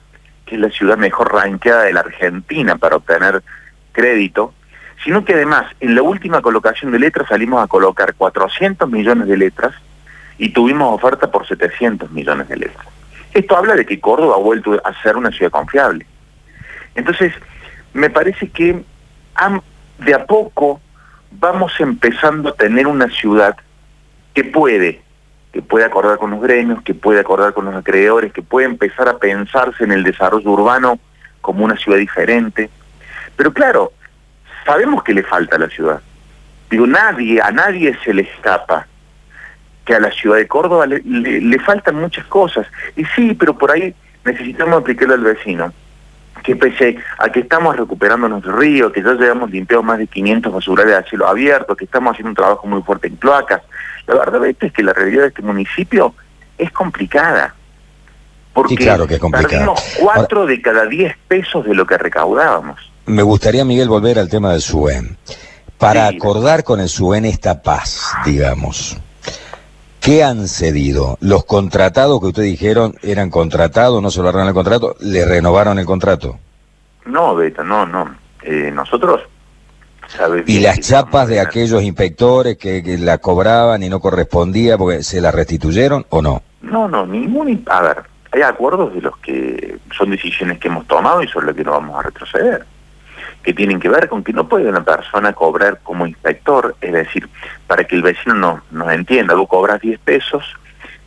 que 0.45 0.55
es 0.55 0.61
la 0.61 0.69
ciudad 0.69 0.97
mejor 0.97 1.33
ranqueada 1.33 1.83
de 1.83 1.93
la 1.93 2.01
Argentina 2.01 2.75
para 2.75 2.97
obtener 2.97 3.41
crédito, 3.91 4.53
sino 5.03 5.25
que 5.25 5.33
además 5.33 5.65
en 5.79 5.95
la 5.95 6.01
última 6.01 6.41
colocación 6.41 6.91
de 6.91 6.99
letras 6.99 7.27
salimos 7.27 7.63
a 7.63 7.67
colocar 7.67 8.13
400 8.13 8.89
millones 8.89 9.27
de 9.27 9.37
letras 9.37 9.73
y 10.37 10.49
tuvimos 10.49 10.93
oferta 10.93 11.31
por 11.31 11.47
700 11.47 12.11
millones 12.11 12.47
de 12.47 12.57
letras. 12.57 12.87
Esto 13.33 13.57
habla 13.57 13.75
de 13.75 13.85
que 13.85 13.99
Córdoba 13.99 14.35
ha 14.35 14.39
vuelto 14.39 14.79
a 14.83 15.01
ser 15.01 15.17
una 15.17 15.31
ciudad 15.31 15.51
confiable. 15.51 16.05
Entonces, 16.95 17.33
me 17.93 18.09
parece 18.09 18.49
que 18.49 18.83
de 19.99 20.13
a 20.13 20.25
poco 20.25 20.81
vamos 21.31 21.73
empezando 21.79 22.49
a 22.49 22.55
tener 22.55 22.87
una 22.87 23.07
ciudad 23.09 23.55
que 24.33 24.43
puede, 24.43 25.01
que 25.51 25.61
puede 25.61 25.85
acordar 25.85 26.17
con 26.17 26.31
los 26.31 26.41
gremios, 26.41 26.81
que 26.83 26.93
puede 26.93 27.19
acordar 27.19 27.53
con 27.53 27.65
los 27.65 27.75
acreedores, 27.75 28.33
que 28.33 28.41
puede 28.41 28.67
empezar 28.67 29.07
a 29.07 29.17
pensarse 29.17 29.83
en 29.83 29.91
el 29.91 30.03
desarrollo 30.03 30.51
urbano 30.51 30.99
como 31.41 31.65
una 31.65 31.77
ciudad 31.77 31.97
diferente. 31.97 32.69
Pero 33.35 33.53
claro, 33.53 33.91
sabemos 34.65 35.03
que 35.03 35.13
le 35.13 35.23
falta 35.23 35.55
a 35.55 35.59
la 35.59 35.69
ciudad. 35.69 36.01
Digo, 36.69 36.87
nadie, 36.87 37.41
a 37.41 37.51
nadie 37.51 37.97
se 38.03 38.13
le 38.13 38.23
escapa 38.23 38.87
que 39.85 39.93
a 39.93 39.99
la 39.99 40.11
ciudad 40.11 40.37
de 40.37 40.47
Córdoba 40.47 40.85
le, 40.87 41.01
le 41.03 41.59
faltan 41.59 41.95
muchas 41.95 42.25
cosas. 42.25 42.65
Y 42.95 43.03
sí, 43.05 43.35
pero 43.37 43.57
por 43.57 43.71
ahí 43.71 43.93
necesitamos 44.23 44.81
aplicarlo 44.81 45.15
al 45.15 45.23
vecino 45.23 45.73
que 46.43 46.55
pese 46.55 46.97
a 47.17 47.29
que 47.29 47.39
estamos 47.39 47.75
recuperando 47.75 48.27
nuestro 48.27 48.55
río, 48.57 48.91
que 48.91 49.01
ya 49.01 49.13
llevamos 49.13 49.49
limpiado 49.49 49.81
más 49.81 49.97
de 49.97 50.07
500 50.07 50.53
basurales 50.53 50.95
a 50.95 51.03
cielo 51.03 51.27
abierto, 51.27 51.75
que 51.75 51.85
estamos 51.85 52.11
haciendo 52.11 52.29
un 52.29 52.35
trabajo 52.35 52.67
muy 52.67 52.81
fuerte 52.83 53.07
en 53.07 53.15
cloacas, 53.15 53.61
la 54.05 54.15
verdad 54.15 54.45
es 54.45 54.73
que 54.73 54.83
la 54.83 54.93
realidad 54.93 55.23
de 55.23 55.27
este 55.29 55.41
municipio 55.41 56.13
es 56.57 56.71
complicada. 56.71 57.55
Porque 58.53 58.75
claro 58.75 59.07
que 59.07 59.15
es 59.15 59.21
perdimos 59.21 59.81
4 59.99 60.45
de 60.45 60.61
cada 60.61 60.85
10 60.85 61.15
pesos 61.27 61.65
de 61.65 61.73
lo 61.73 61.87
que 61.87 61.97
recaudábamos. 61.97 62.79
Me 63.05 63.23
gustaría, 63.23 63.65
Miguel, 63.65 63.89
volver 63.89 64.19
al 64.19 64.29
tema 64.29 64.51
del 64.51 64.61
SUEN. 64.61 65.17
Para 65.77 66.07
acordar 66.07 66.63
con 66.63 66.79
el 66.79 66.87
SUEN 66.87 67.25
esta 67.25 67.61
paz, 67.61 68.13
digamos, 68.25 68.97
¿Qué 70.03 70.21
han 70.21 70.49
cedido? 70.49 71.17
¿Los 71.21 71.45
contratados 71.45 72.19
que 72.19 72.25
ustedes 72.25 72.49
dijeron 72.49 72.93
eran 73.03 73.29
contratados, 73.29 74.01
no 74.01 74.11
se 74.11 74.21
lo 74.21 74.29
el 74.29 74.53
contrato, 74.53 74.97
le 74.99 75.23
renovaron 75.23 75.79
el 75.79 75.85
contrato? 75.85 76.37
No, 77.05 77.33
Beta, 77.33 77.63
no, 77.63 77.85
no. 77.85 78.13
Eh, 78.43 78.69
nosotros... 78.73 79.21
¿Y 80.45 80.59
las 80.59 80.81
chapas 80.81 81.29
de 81.29 81.39
aquellos 81.39 81.81
inspectores 81.81 82.57
que, 82.57 82.83
la 82.99 83.17
cobraban 83.19 83.81
y 83.81 83.87
no 83.87 84.01
correspondía 84.01 84.77
porque 84.77 85.03
se 85.03 85.21
las 85.21 85.33
restituyeron 85.33 86.05
o 86.09 86.21
no? 86.21 86.43
No, 86.61 86.89
no, 86.89 87.05
ningún... 87.05 87.63
A 87.67 87.81
ver, 87.81 88.03
hay 88.33 88.41
acuerdos 88.41 88.93
de 88.93 89.01
los 89.01 89.17
que 89.19 89.77
son 89.95 90.09
decisiones 90.09 90.59
que 90.59 90.67
hemos 90.67 90.85
tomado 90.85 91.23
y 91.23 91.29
sobre 91.29 91.45
los 91.45 91.55
que 91.55 91.63
no 91.63 91.71
vamos 91.71 91.97
a 91.97 92.01
retroceder 92.01 92.65
que 93.43 93.53
tienen 93.53 93.79
que 93.79 93.89
ver 93.89 94.07
con 94.07 94.23
que 94.23 94.33
no 94.33 94.47
puede 94.47 94.69
una 94.69 94.83
persona 94.83 95.33
cobrar 95.33 95.79
como 95.83 96.07
inspector, 96.07 96.75
es 96.79 96.93
decir, 96.93 97.27
para 97.67 97.83
que 97.83 97.95
el 97.95 98.01
vecino 98.01 98.33
no, 98.33 98.63
nos 98.71 98.91
entienda, 98.91 99.35
vos 99.35 99.49
cobras 99.49 99.81
10 99.81 99.99
pesos 99.99 100.43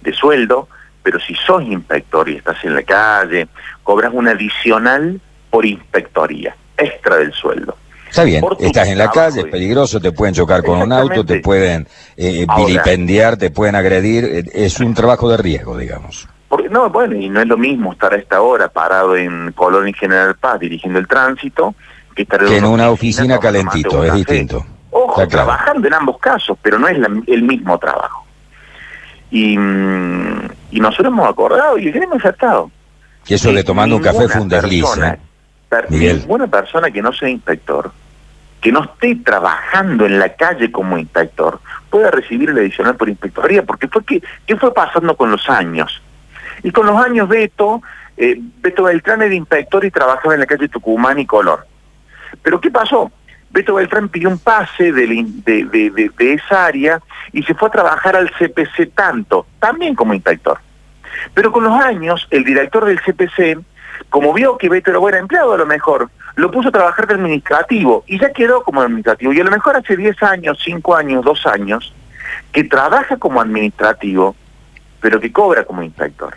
de 0.02 0.12
sueldo, 0.12 0.68
pero 1.02 1.18
si 1.18 1.34
sos 1.34 1.62
inspector 1.62 2.28
y 2.28 2.36
estás 2.36 2.62
en 2.64 2.74
la 2.74 2.82
calle, 2.82 3.48
cobras 3.82 4.12
un 4.12 4.28
adicional 4.28 5.20
por 5.50 5.64
inspectoría, 5.64 6.54
extra 6.76 7.16
del 7.16 7.32
sueldo. 7.32 7.76
Está 8.08 8.24
bien, 8.24 8.44
estás 8.60 8.88
en 8.88 8.98
la 8.98 9.10
calle, 9.10 9.40
es 9.40 9.46
peligroso, 9.46 10.00
te 10.00 10.12
pueden 10.12 10.34
chocar 10.34 10.62
con 10.62 10.80
un 10.80 10.92
auto, 10.92 11.24
te 11.24 11.40
pueden 11.40 11.88
eh, 12.16 12.46
vilipendiar, 12.56 13.36
te 13.36 13.50
pueden 13.50 13.74
agredir, 13.74 14.24
eh, 14.24 14.44
es 14.54 14.78
un 14.80 14.94
trabajo 14.94 15.28
de 15.28 15.36
riesgo, 15.36 15.76
digamos. 15.76 16.28
Porque, 16.48 16.68
no, 16.68 16.88
bueno, 16.88 17.16
y 17.16 17.28
no 17.28 17.40
es 17.40 17.46
lo 17.46 17.56
mismo 17.56 17.92
estar 17.92 18.14
a 18.14 18.16
esta 18.16 18.40
hora 18.40 18.68
parado 18.68 19.16
en 19.16 19.52
Colón 19.52 19.88
y 19.88 19.92
General 19.92 20.36
Paz 20.36 20.60
dirigiendo 20.60 20.98
el 20.98 21.08
tránsito 21.08 21.74
que, 22.24 22.56
en 22.56 22.64
una 22.64 22.90
oficina, 22.90 23.38
calentito, 23.38 24.02
es 24.02 24.14
distinto. 24.14 24.64
Ojo, 24.90 25.28
trabajando 25.28 25.86
en 25.86 25.94
ambos 25.94 26.18
casos, 26.18 26.56
pero 26.62 26.78
no 26.78 26.88
es 26.88 26.96
el 27.26 27.42
mismo 27.42 27.78
trabajo. 27.78 28.24
Y, 29.30 29.58
mm, 29.58 30.48
y, 30.70 30.80
nosotros 30.80 31.08
hemos 31.08 31.28
acordado 31.28 31.78
y 31.78 31.88
hemos 31.88 32.16
acertado. 32.16 32.70
Y 33.26 33.34
eso 33.34 33.52
de 33.52 33.62
tomando 33.62 33.96
un 33.96 34.02
café 34.02 34.28
fue 34.28 34.40
un 34.40 34.48
desliz, 34.48 34.84
¿eh? 35.02 35.18
Ninguna 35.90 36.46
persona 36.46 36.90
que 36.90 37.02
no 37.02 37.12
sea 37.12 37.28
inspector, 37.28 37.90
que 38.60 38.72
no 38.72 38.84
esté 38.84 39.16
trabajando 39.16 40.06
en 40.06 40.18
la 40.18 40.32
calle 40.34 40.70
como 40.70 40.96
inspector, 40.96 41.60
pueda 41.90 42.10
recibir 42.10 42.50
el 42.50 42.58
adicional 42.58 42.96
por 42.96 43.08
inspectoría, 43.08 43.62
porque 43.64 43.88
fue 43.88 44.04
que, 44.04 44.22
¿qué 44.46 44.56
fue 44.56 44.72
pasando 44.72 45.16
con 45.16 45.30
los 45.30 45.50
años? 45.50 46.00
Y 46.62 46.70
con 46.70 46.86
los 46.86 46.96
años 46.96 47.28
Beto, 47.28 47.82
eh, 48.16 48.40
Beto 48.60 48.84
Beltrán 48.84 49.22
era 49.22 49.34
inspector 49.34 49.84
y 49.84 49.90
trabajaba 49.90 50.34
en 50.34 50.40
la 50.40 50.46
calle 50.46 50.68
Tucumán 50.68 51.18
y 51.18 51.26
Color. 51.26 51.66
Pero 52.46 52.60
¿qué 52.60 52.70
pasó? 52.70 53.10
Beto 53.50 53.74
Beltrán 53.74 54.08
pidió 54.08 54.28
un 54.28 54.38
pase 54.38 54.92
de, 54.92 56.12
esa 56.20 56.66
área 56.66 57.02
y 57.32 57.42
se 57.42 57.54
fue 57.54 57.66
a 57.66 57.72
trabajar 57.72 58.14
al 58.14 58.30
CPC 58.30 58.94
tanto, 58.94 59.48
también 59.58 59.96
como 59.96 60.14
inspector. 60.14 60.56
Pero 61.34 61.50
con 61.50 61.64
los 61.64 61.72
años, 61.72 62.28
el 62.30 62.44
director 62.44 62.84
del 62.84 63.00
CPC, 63.00 63.58
como 64.10 64.32
vio 64.32 64.56
que 64.58 64.68
Beto 64.68 65.08
era 65.08 65.18
empleado 65.18 65.54
a 65.54 65.58
lo 65.58 65.66
mejor, 65.66 66.08
lo 66.36 66.52
puso 66.52 66.68
a 66.68 66.70
trabajar 66.70 67.08
de 67.08 67.14
administrativo 67.14 68.04
y 68.06 68.20
ya 68.20 68.32
quedó 68.32 68.62
como 68.62 68.80
administrativo. 68.80 69.32
Y 69.32 69.40
a 69.40 69.44
lo 69.44 69.50
mejor 69.50 69.76
hace 69.76 69.96
10 69.96 70.22
años, 70.22 70.60
5 70.64 70.94
años, 70.94 71.24
2 71.24 71.46
años, 71.46 71.92
que 72.52 72.62
trabaja 72.62 73.16
como 73.16 73.40
administrativo, 73.40 74.36
pero 75.00 75.18
que 75.18 75.32
cobra 75.32 75.64
como 75.64 75.82
inspector. 75.82 76.36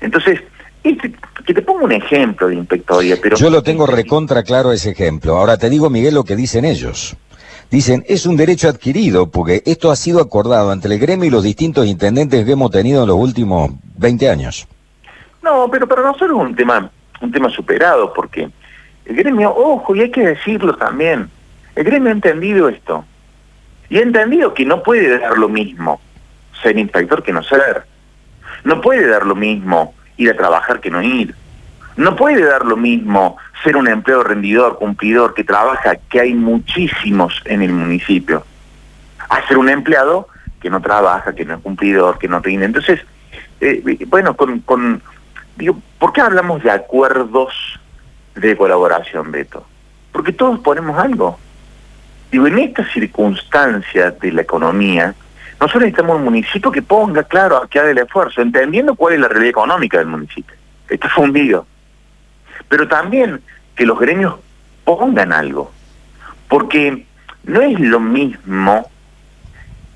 Entonces, 0.00 0.40
que 0.84 1.54
te 1.54 1.62
pongo 1.62 1.84
un 1.84 1.92
ejemplo 1.92 2.48
de 2.48 2.56
inspectoría, 2.56 3.16
pero... 3.20 3.36
Yo 3.36 3.50
lo 3.50 3.62
tengo 3.62 3.86
recontra 3.86 4.42
claro 4.42 4.72
ese 4.72 4.90
ejemplo. 4.90 5.36
Ahora 5.36 5.56
te 5.56 5.70
digo, 5.70 5.88
Miguel, 5.88 6.14
lo 6.14 6.24
que 6.24 6.36
dicen 6.36 6.64
ellos. 6.64 7.16
Dicen, 7.70 8.04
es 8.06 8.26
un 8.26 8.36
derecho 8.36 8.68
adquirido, 8.68 9.30
porque 9.30 9.62
esto 9.64 9.90
ha 9.90 9.96
sido 9.96 10.20
acordado 10.20 10.72
entre 10.72 10.94
el 10.94 11.00
gremio 11.00 11.26
y 11.26 11.30
los 11.30 11.42
distintos 11.42 11.86
intendentes 11.86 12.44
que 12.44 12.52
hemos 12.52 12.70
tenido 12.70 13.02
en 13.02 13.08
los 13.08 13.16
últimos 13.16 13.70
20 13.96 14.28
años. 14.28 14.68
No, 15.42 15.68
pero 15.70 15.88
para 15.88 16.02
nosotros 16.02 16.30
es 16.30 16.48
un 16.48 16.54
tema, 16.54 16.90
un 17.20 17.32
tema 17.32 17.48
superado, 17.50 18.12
porque 18.12 18.50
el 19.06 19.16
gremio, 19.16 19.54
ojo, 19.54 19.96
y 19.96 20.02
hay 20.02 20.10
que 20.10 20.26
decirlo 20.26 20.76
también, 20.76 21.30
el 21.74 21.84
gremio 21.84 22.10
ha 22.10 22.12
entendido 22.12 22.68
esto. 22.68 23.04
Y 23.88 23.98
ha 23.98 24.02
entendido 24.02 24.54
que 24.54 24.64
no 24.64 24.82
puede 24.82 25.18
dar 25.18 25.36
lo 25.38 25.48
mismo 25.48 26.00
ser 26.62 26.78
inspector 26.78 27.22
que 27.22 27.32
no 27.32 27.42
ser. 27.42 27.84
No 28.64 28.80
puede 28.80 29.06
dar 29.06 29.26
lo 29.26 29.34
mismo 29.34 29.94
ir 30.16 30.30
a 30.30 30.36
trabajar 30.36 30.80
que 30.80 30.90
no 30.90 31.02
ir. 31.02 31.34
No 31.96 32.16
puede 32.16 32.44
dar 32.44 32.64
lo 32.64 32.76
mismo 32.76 33.36
ser 33.62 33.76
un 33.76 33.88
empleo 33.88 34.22
rendidor, 34.22 34.78
cumplidor, 34.78 35.34
que 35.34 35.44
trabaja, 35.44 35.96
que 35.96 36.20
hay 36.20 36.34
muchísimos 36.34 37.40
en 37.44 37.62
el 37.62 37.72
municipio, 37.72 38.44
a 39.28 39.46
ser 39.46 39.58
un 39.58 39.68
empleado 39.68 40.28
que 40.60 40.70
no 40.70 40.80
trabaja, 40.80 41.34
que 41.34 41.44
no 41.44 41.54
es 41.54 41.60
cumplidor, 41.60 42.18
que 42.18 42.28
no 42.28 42.40
rinde. 42.40 42.66
Entonces, 42.66 43.00
eh, 43.60 44.04
bueno, 44.08 44.34
con, 44.36 44.60
con, 44.60 45.02
digo, 45.56 45.80
¿por 45.98 46.12
qué 46.12 46.20
hablamos 46.20 46.62
de 46.62 46.70
acuerdos 46.70 47.78
de 48.34 48.56
colaboración, 48.56 49.30
Beto? 49.30 49.66
Porque 50.12 50.32
todos 50.32 50.60
ponemos 50.60 50.98
algo. 50.98 51.38
Digo, 52.30 52.46
en 52.46 52.58
esta 52.58 52.84
circunstancia 52.92 54.10
de 54.10 54.32
la 54.32 54.42
economía, 54.42 55.14
nosotros 55.60 55.82
necesitamos 55.82 56.16
un 56.16 56.24
municipio 56.24 56.70
que 56.70 56.82
ponga, 56.82 57.22
claro, 57.22 57.66
que 57.68 57.78
haga 57.78 57.90
el 57.90 57.98
esfuerzo, 57.98 58.42
entendiendo 58.42 58.94
cuál 58.94 59.14
es 59.14 59.20
la 59.20 59.28
realidad 59.28 59.50
económica 59.50 59.98
del 59.98 60.08
municipio. 60.08 60.54
Está 60.88 61.08
fundido. 61.08 61.66
Pero 62.68 62.88
también 62.88 63.40
que 63.74 63.86
los 63.86 63.98
gremios 63.98 64.36
pongan 64.84 65.32
algo. 65.32 65.72
Porque 66.48 67.06
no 67.44 67.60
es 67.60 67.78
lo 67.80 68.00
mismo 68.00 68.90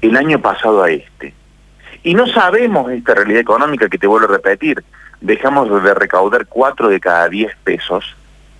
el 0.01 0.17
año 0.17 0.41
pasado 0.41 0.83
a 0.83 0.91
este. 0.91 1.35
Y 2.03 2.15
no 2.15 2.27
sabemos 2.27 2.91
esta 2.91 3.15
realidad 3.15 3.41
económica 3.41 3.89
que 3.89 3.99
te 3.99 4.07
vuelvo 4.07 4.29
a 4.29 4.37
repetir. 4.37 4.83
Dejamos 5.21 5.83
de 5.83 5.95
recaudar 5.95 6.47
cuatro 6.47 6.89
de 6.89 7.01
cada 7.01 7.29
diez 7.29 7.55
pesos. 7.65 8.17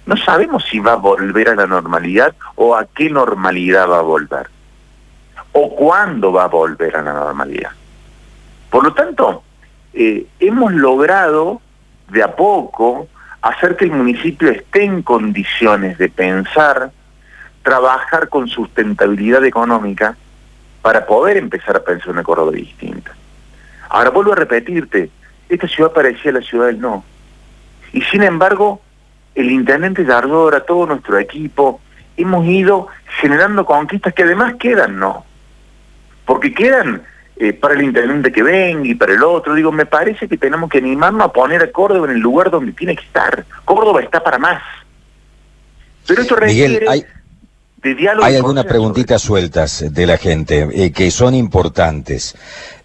No 0.07 0.17
sabemos 0.17 0.65
si 0.69 0.81
va 0.81 0.93
a 0.93 0.97
volver 0.97 1.51
a 1.51 1.55
la 1.55 1.67
normalidad 1.67 2.35
o 2.57 2.75
a 2.75 2.87
qué 2.87 3.09
normalidad 3.11 3.89
va 3.89 4.01
a 4.01 4.03
volver. 4.03 4.49
O 5.53 5.75
cuándo 5.75 6.33
va 6.33 6.45
a 6.45 6.49
volver 6.49 6.97
a 6.97 7.03
la 7.03 7.13
normalidad. 7.13 7.71
Por 8.71 8.85
lo 8.85 8.95
tanto, 8.95 9.43
eh, 9.93 10.27
hemos 10.41 10.73
logrado 10.73 11.61
de 12.11 12.23
a 12.23 12.37
poco 12.37 13.09
hacer 13.43 13.77
que 13.77 13.85
el 13.85 13.93
municipio 13.93 14.51
esté 14.51 14.85
en 14.85 15.03
condiciones 15.03 15.99
de 15.99 16.09
pensar, 16.09 16.91
trabajar 17.63 18.29
con 18.29 18.49
sustentabilidad 18.49 19.45
económica 19.45 20.17
para 20.83 21.07
poder 21.07 21.37
empezar 21.37 21.77
a 21.77 21.85
pensar 21.85 22.11
una 22.11 22.23
Córdoba 22.23 22.53
distinta. 22.53 23.13
Ahora 23.89 24.11
vuelvo 24.11 24.33
a 24.33 24.37
repetirte, 24.37 25.11
esta 25.49 25.67
ciudad 25.67 25.93
parecía 25.93 26.33
la 26.33 26.43
ciudad 26.43 26.67
del 26.67 26.81
no. 26.81 27.05
Y 27.93 28.03
sin 28.03 28.23
embargo, 28.23 28.81
el 29.35 29.51
intendente 29.51 30.05
Yardora, 30.05 30.61
todo 30.65 30.87
nuestro 30.87 31.19
equipo, 31.19 31.81
hemos 32.17 32.45
ido 32.47 32.89
generando 33.21 33.65
conquistas 33.65 34.13
que 34.13 34.25
además 34.25 34.55
quedan 34.59 34.99
no. 34.99 35.25
Porque 36.29 36.53
quedan 36.53 37.01
eh, 37.39 37.55
para 37.55 37.73
el 37.73 37.81
intendente 37.81 38.31
que 38.31 38.43
venga 38.43 38.87
y 38.87 38.95
para 38.95 39.15
el 39.15 39.23
otro. 39.23 39.55
Digo, 39.55 39.73
me 39.73 39.87
parece 39.87 40.29
que 40.29 40.37
tenemos 40.37 40.69
que 40.69 40.77
animarnos 40.77 41.23
a 41.23 41.33
poner 41.33 41.63
a 41.63 41.73
Córdoba 41.73 42.07
en 42.07 42.17
el 42.17 42.21
lugar 42.21 42.51
donde 42.51 42.73
tiene 42.73 42.95
que 42.95 43.03
estar. 43.03 43.47
Córdoba 43.65 44.03
está 44.03 44.23
para 44.23 44.39
más. 44.39 44.63
Pero 46.07 46.21
esto 46.21 46.37
requiere... 46.37 46.87
Hay 46.87 47.07
algunas 47.83 48.65
preguntitas 48.65 49.23
sueltas 49.23 49.85
de 49.93 50.07
la 50.07 50.17
gente 50.17 50.69
eh, 50.73 50.93
que 50.93 51.11
son 51.11 51.35
importantes. 51.35 52.35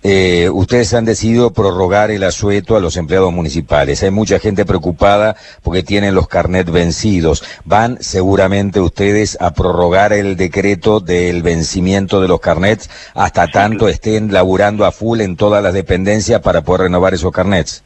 Eh, 0.03 0.49
ustedes 0.51 0.93
han 0.93 1.05
decidido 1.05 1.51
prorrogar 1.51 2.11
el 2.11 2.23
asueto 2.23 2.75
a 2.75 2.79
los 2.79 2.97
empleados 2.97 3.31
municipales. 3.31 4.03
Hay 4.03 4.11
mucha 4.11 4.37
gente 4.37 4.65
preocupada 4.65 5.35
porque 5.63 5.81
tienen 5.81 6.13
los 6.13 6.27
carnet 6.27 6.69
vencidos. 6.69 7.43
¿Van 7.63 7.97
seguramente 8.01 8.79
ustedes 8.81 9.37
a 9.41 9.53
prorrogar 9.53 10.13
el 10.13 10.35
decreto 10.35 10.99
del 10.99 11.41
vencimiento 11.41 12.21
de 12.21 12.27
los 12.27 12.39
carnets 12.39 12.89
hasta 13.15 13.47
tanto 13.47 13.87
estén 13.87 14.31
laburando 14.31 14.85
a 14.85 14.91
full 14.91 15.21
en 15.21 15.37
todas 15.37 15.63
las 15.63 15.73
dependencias 15.73 16.41
para 16.41 16.61
poder 16.61 16.81
renovar 16.81 17.13
esos 17.13 17.31
carnets? 17.31 17.83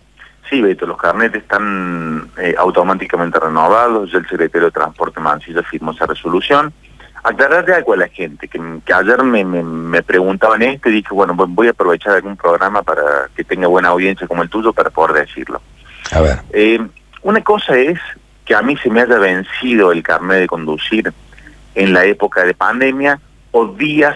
Sí, 0.49 0.61
Beto, 0.61 0.85
los 0.85 0.97
carnets 0.97 1.35
están 1.35 2.29
eh, 2.37 2.55
automáticamente 2.57 3.39
renovados. 3.39 4.11
Ya 4.11 4.17
el 4.17 4.27
secretario 4.27 4.67
de 4.67 4.71
Transporte 4.71 5.19
Mancilla 5.19 5.61
firmó 5.61 5.91
esa 5.91 6.05
resolución 6.05 6.73
aclararle 7.29 7.73
algo 7.73 7.93
a 7.93 7.97
la 7.97 8.07
gente, 8.07 8.47
que, 8.47 8.59
ayer 8.93 9.23
me, 9.23 9.43
me, 9.43 10.01
preguntaban 10.03 10.61
esto 10.61 10.89
y 10.89 10.93
dije, 10.93 11.13
bueno, 11.13 11.33
voy 11.35 11.67
a 11.67 11.71
aprovechar 11.71 12.15
algún 12.15 12.37
programa 12.37 12.83
para 12.83 13.29
que 13.35 13.43
tenga 13.43 13.67
buena 13.67 13.89
audiencia 13.89 14.27
como 14.27 14.43
el 14.43 14.49
tuyo 14.49 14.73
para 14.73 14.89
poder 14.89 15.25
decirlo. 15.25 15.61
A 16.11 16.21
ver. 16.21 16.39
Eh, 16.51 16.79
una 17.23 17.43
cosa 17.43 17.77
es 17.77 17.99
que 18.45 18.55
a 18.55 18.61
mí 18.61 18.77
se 18.77 18.89
me 18.89 19.01
haya 19.01 19.17
vencido 19.17 19.91
el 19.91 20.03
carnet 20.03 20.39
de 20.39 20.47
conducir 20.47 21.13
en 21.75 21.93
la 21.93 22.05
época 22.05 22.45
de 22.45 22.53
pandemia 22.53 23.19
o 23.51 23.67
días 23.67 24.15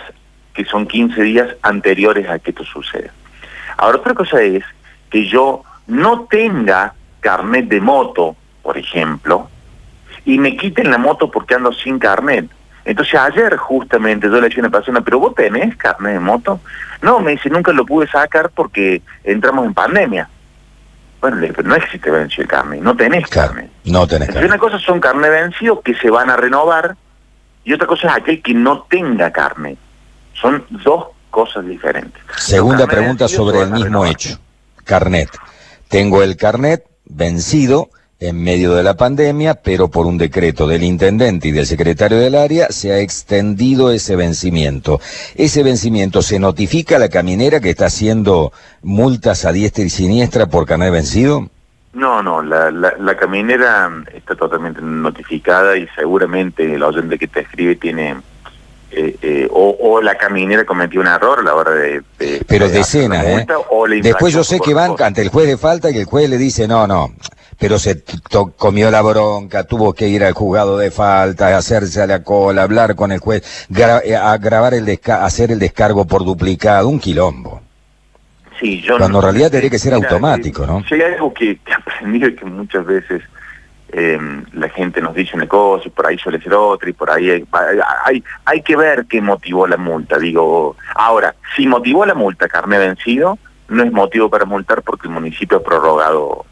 que 0.54 0.66
son 0.66 0.88
15 0.88 1.22
días 1.22 1.50
anteriores 1.62 2.30
a 2.30 2.40
que 2.40 2.52
esto 2.52 2.64
suceda. 2.64 3.12
Ahora, 3.78 3.98
otra 3.98 4.14
cosa 4.14 4.42
es 4.42 4.64
que 5.10 5.26
yo 5.26 5.64
no 5.88 6.28
tenga 6.30 6.94
carnet 7.20 7.68
de 7.68 7.82
moto, 7.82 8.36
por 8.62 8.78
ejemplo, 8.78 9.50
y 10.26 10.38
me 10.38 10.56
quiten 10.56 10.92
la 10.92 10.98
moto 10.98 11.32
porque 11.32 11.56
ando 11.56 11.72
sin 11.74 12.00
carnet. 12.00 12.50
Entonces 12.86 13.16
ayer 13.16 13.56
justamente 13.58 14.28
yo 14.28 14.42
le 14.42 14.48
dije 14.48 14.60
a 14.60 14.64
una 14.64 14.70
persona, 14.72 15.02
pero 15.02 15.20
vos 15.20 15.36
tenés 15.36 15.76
carnet 15.78 16.14
de 16.14 16.20
moto. 16.20 16.60
No, 17.02 17.20
me 17.20 17.32
dice, 17.32 17.50
nunca 17.50 17.72
lo 17.72 17.86
pude 17.86 18.08
sacar 18.08 18.50
porque 18.50 19.02
entramos 19.24 19.66
en 19.66 19.74
pandemia. 19.74 20.30
Bueno, 21.20 21.38
le 21.38 21.50
dije, 21.50 21.62
no 21.64 21.76
existe 21.76 22.10
vencido 22.10 22.44
el 22.44 22.48
carnet, 22.48 22.82
no 22.82 22.96
tenés 22.96 23.28
carnet. 23.28 23.70
No 23.86 24.08
tenés 24.08 24.30
carnet. 24.30 24.50
Una 24.50 24.58
cosa 24.58 24.80
son 24.80 25.00
carnet 25.00 25.30
vencidos 25.30 25.82
que 25.84 25.94
se 25.94 26.10
van 26.10 26.30
a 26.32 26.36
renovar 26.36 26.96
y 27.64 27.74
otra 27.74 27.86
cosa 27.86 28.08
es 28.08 28.14
aquel 28.16 28.42
que 28.42 28.54
no 28.54 28.84
tenga 28.90 29.32
carnet. 29.32 29.78
Son 30.34 30.66
dos 30.70 31.08
cosas 31.30 31.66
diferentes. 31.66 32.22
Segunda 32.38 32.88
pregunta 32.88 33.28
sobre 33.28 33.62
el 33.62 33.70
mismo 33.72 34.06
hecho. 34.06 34.40
Carnet. 34.84 35.30
Tengo 35.88 36.24
el 36.24 36.38
carnet 36.38 36.86
vencido 37.06 37.90
en 38.22 38.42
medio 38.42 38.76
de 38.76 38.84
la 38.84 38.94
pandemia, 38.94 39.56
pero 39.56 39.90
por 39.90 40.06
un 40.06 40.20
decreto 40.20 40.68
del 40.68 40.84
intendente 40.84 41.48
y 41.48 41.52
del 41.52 41.66
secretario 41.66 42.20
del 42.20 42.36
área 42.36 42.68
se 42.70 42.94
ha 42.94 43.00
extendido 43.00 43.92
ese 43.92 44.16
vencimiento. 44.16 45.02
Ese 45.36 45.64
vencimiento 45.64 46.22
se 46.22 46.38
notifica 46.38 46.98
a 46.98 47.00
la 47.00 47.10
caminera 47.10 47.60
que 47.60 47.72
está 47.72 47.88
haciendo 47.88 48.54
multas 48.84 49.44
a 49.44 49.52
diestra 49.52 49.84
y 49.84 49.90
siniestra 49.90 50.46
por 50.46 50.68
carnet 50.68 50.92
vencido. 50.92 51.50
No, 51.94 52.22
no, 52.22 52.44
la, 52.44 52.70
la, 52.72 53.18
caminera 53.18 53.92
está 54.14 54.36
totalmente 54.36 54.82
notificada 54.82 55.76
y 55.76 55.88
seguramente 55.96 56.76
el 56.76 56.84
oyente 56.84 57.18
que 57.18 57.28
te 57.28 57.42
escribe 57.42 57.76
tiene 57.76 58.16
eh, 58.92 59.18
eh, 59.22 59.48
o, 59.52 60.00
la 60.02 60.16
caminera 60.16 60.64
cometió 60.64 61.02
un 61.02 61.08
error 61.08 61.40
a 61.40 61.44
la 61.44 61.56
hora 61.56 61.72
de... 61.72 62.04
Pero 62.48 62.70
decena, 62.70 63.24
¿eh? 63.24 63.48
Después 64.02 64.34
yo 64.34 64.44
sé 64.44 64.60
que 64.60 64.74
van 64.74 64.96
ante 65.00 65.22
el 65.22 65.30
juez 65.30 65.48
de 65.48 65.58
falta 65.58 65.90
y 65.90 65.98
el 65.98 66.06
juez 66.06 66.30
le 66.30 66.38
dice, 66.38 66.68
no, 66.68 66.88
no, 66.88 67.12
pero 67.62 67.78
se 67.78 68.04
comió 68.58 68.90
la 68.90 69.04
bronca, 69.04 69.66
tuvo 69.66 69.94
que 69.94 70.08
ir 70.08 70.24
al 70.24 70.34
juzgado 70.34 70.80
de 70.80 70.90
falta, 70.90 71.56
hacerse 71.56 72.02
a 72.02 72.08
la 72.08 72.24
cola, 72.24 72.64
hablar 72.64 72.96
con 72.96 73.12
el 73.12 73.20
juez, 73.20 73.68
eh, 74.04 74.16
a 74.16 74.36
grabar 74.40 74.74
el 74.74 75.00
hacer 75.22 75.52
el 75.52 75.60
descargo 75.60 76.08
por 76.08 76.26
duplicado, 76.26 76.90
un 76.90 77.00
quilombo. 77.00 77.62
Sí, 78.60 78.82
yo 78.82 78.98
Cuando 78.98 79.20
en 79.20 79.24
realidad 79.26 79.52
tendría 79.52 79.70
que 79.70 79.78
ser 79.78 79.94
automático, 79.94 80.66
¿no? 80.66 80.84
Sí, 80.90 80.96
hay 80.96 81.14
algo 81.14 81.32
que, 81.36 81.60
que 81.60 81.74
aprendí 81.78 82.26
y 82.26 82.36
que 82.36 82.46
muchas 82.46 82.84
veces 82.84 83.22
em, 83.92 84.44
la 84.54 84.70
gente 84.70 85.00
nos 85.00 85.14
dice 85.14 85.36
una 85.36 85.48
cosa 85.48 85.88
y 85.88 85.92
por 85.92 86.08
ahí 86.08 86.18
suele 86.18 86.42
ser 86.42 86.56
otra 86.56 86.90
y 86.90 86.94
por 86.94 87.12
ahí 87.12 87.30
hay, 87.30 87.46
hay, 88.06 88.24
hay 88.44 88.62
que 88.64 88.76
ver 88.76 89.06
qué 89.08 89.22
motivó 89.22 89.68
la 89.68 89.78
multa. 89.78 90.18
Digo, 90.18 90.78
ahora, 90.96 91.36
si 91.56 91.68
motivó 91.68 92.08
la 92.08 92.16
multa 92.16 92.48
carne 92.48 92.80
vencido, 92.80 93.38
no 93.70 93.84
es 93.84 93.92
motivo 93.92 94.32
para 94.32 94.46
multar 94.46 94.82
porque 94.82 95.08
el 95.08 95.14
municipio 95.14 95.58
ha 95.58 95.64
prorrogado 95.64 96.48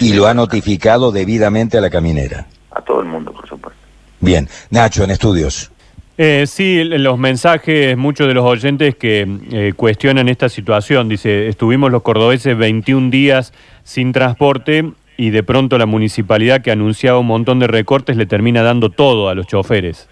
y 0.00 0.12
lo 0.14 0.26
ha 0.26 0.34
notificado 0.34 1.12
debidamente 1.12 1.78
a 1.78 1.80
la 1.80 1.90
caminera. 1.90 2.46
A 2.70 2.80
todo 2.82 3.00
el 3.00 3.06
mundo, 3.06 3.32
por 3.32 3.48
supuesto. 3.48 3.80
Bien. 4.20 4.48
Nacho, 4.70 5.04
en 5.04 5.10
estudios. 5.10 5.70
Eh, 6.22 6.46
sí, 6.46 6.84
los 6.84 7.18
mensajes, 7.18 7.96
muchos 7.96 8.28
de 8.28 8.34
los 8.34 8.44
oyentes 8.44 8.94
que 8.94 9.26
eh, 9.52 9.72
cuestionan 9.74 10.28
esta 10.28 10.50
situación, 10.50 11.08
dice, 11.08 11.48
estuvimos 11.48 11.90
los 11.90 12.02
cordobeses 12.02 12.58
21 12.58 13.08
días 13.08 13.54
sin 13.84 14.12
transporte 14.12 14.92
y 15.16 15.30
de 15.30 15.42
pronto 15.42 15.78
la 15.78 15.86
municipalidad 15.86 16.60
que 16.60 16.70
anunciaba 16.70 17.18
un 17.18 17.26
montón 17.26 17.58
de 17.58 17.68
recortes 17.68 18.18
le 18.18 18.26
termina 18.26 18.62
dando 18.62 18.90
todo 18.90 19.30
a 19.30 19.34
los 19.34 19.46
choferes. 19.46 20.10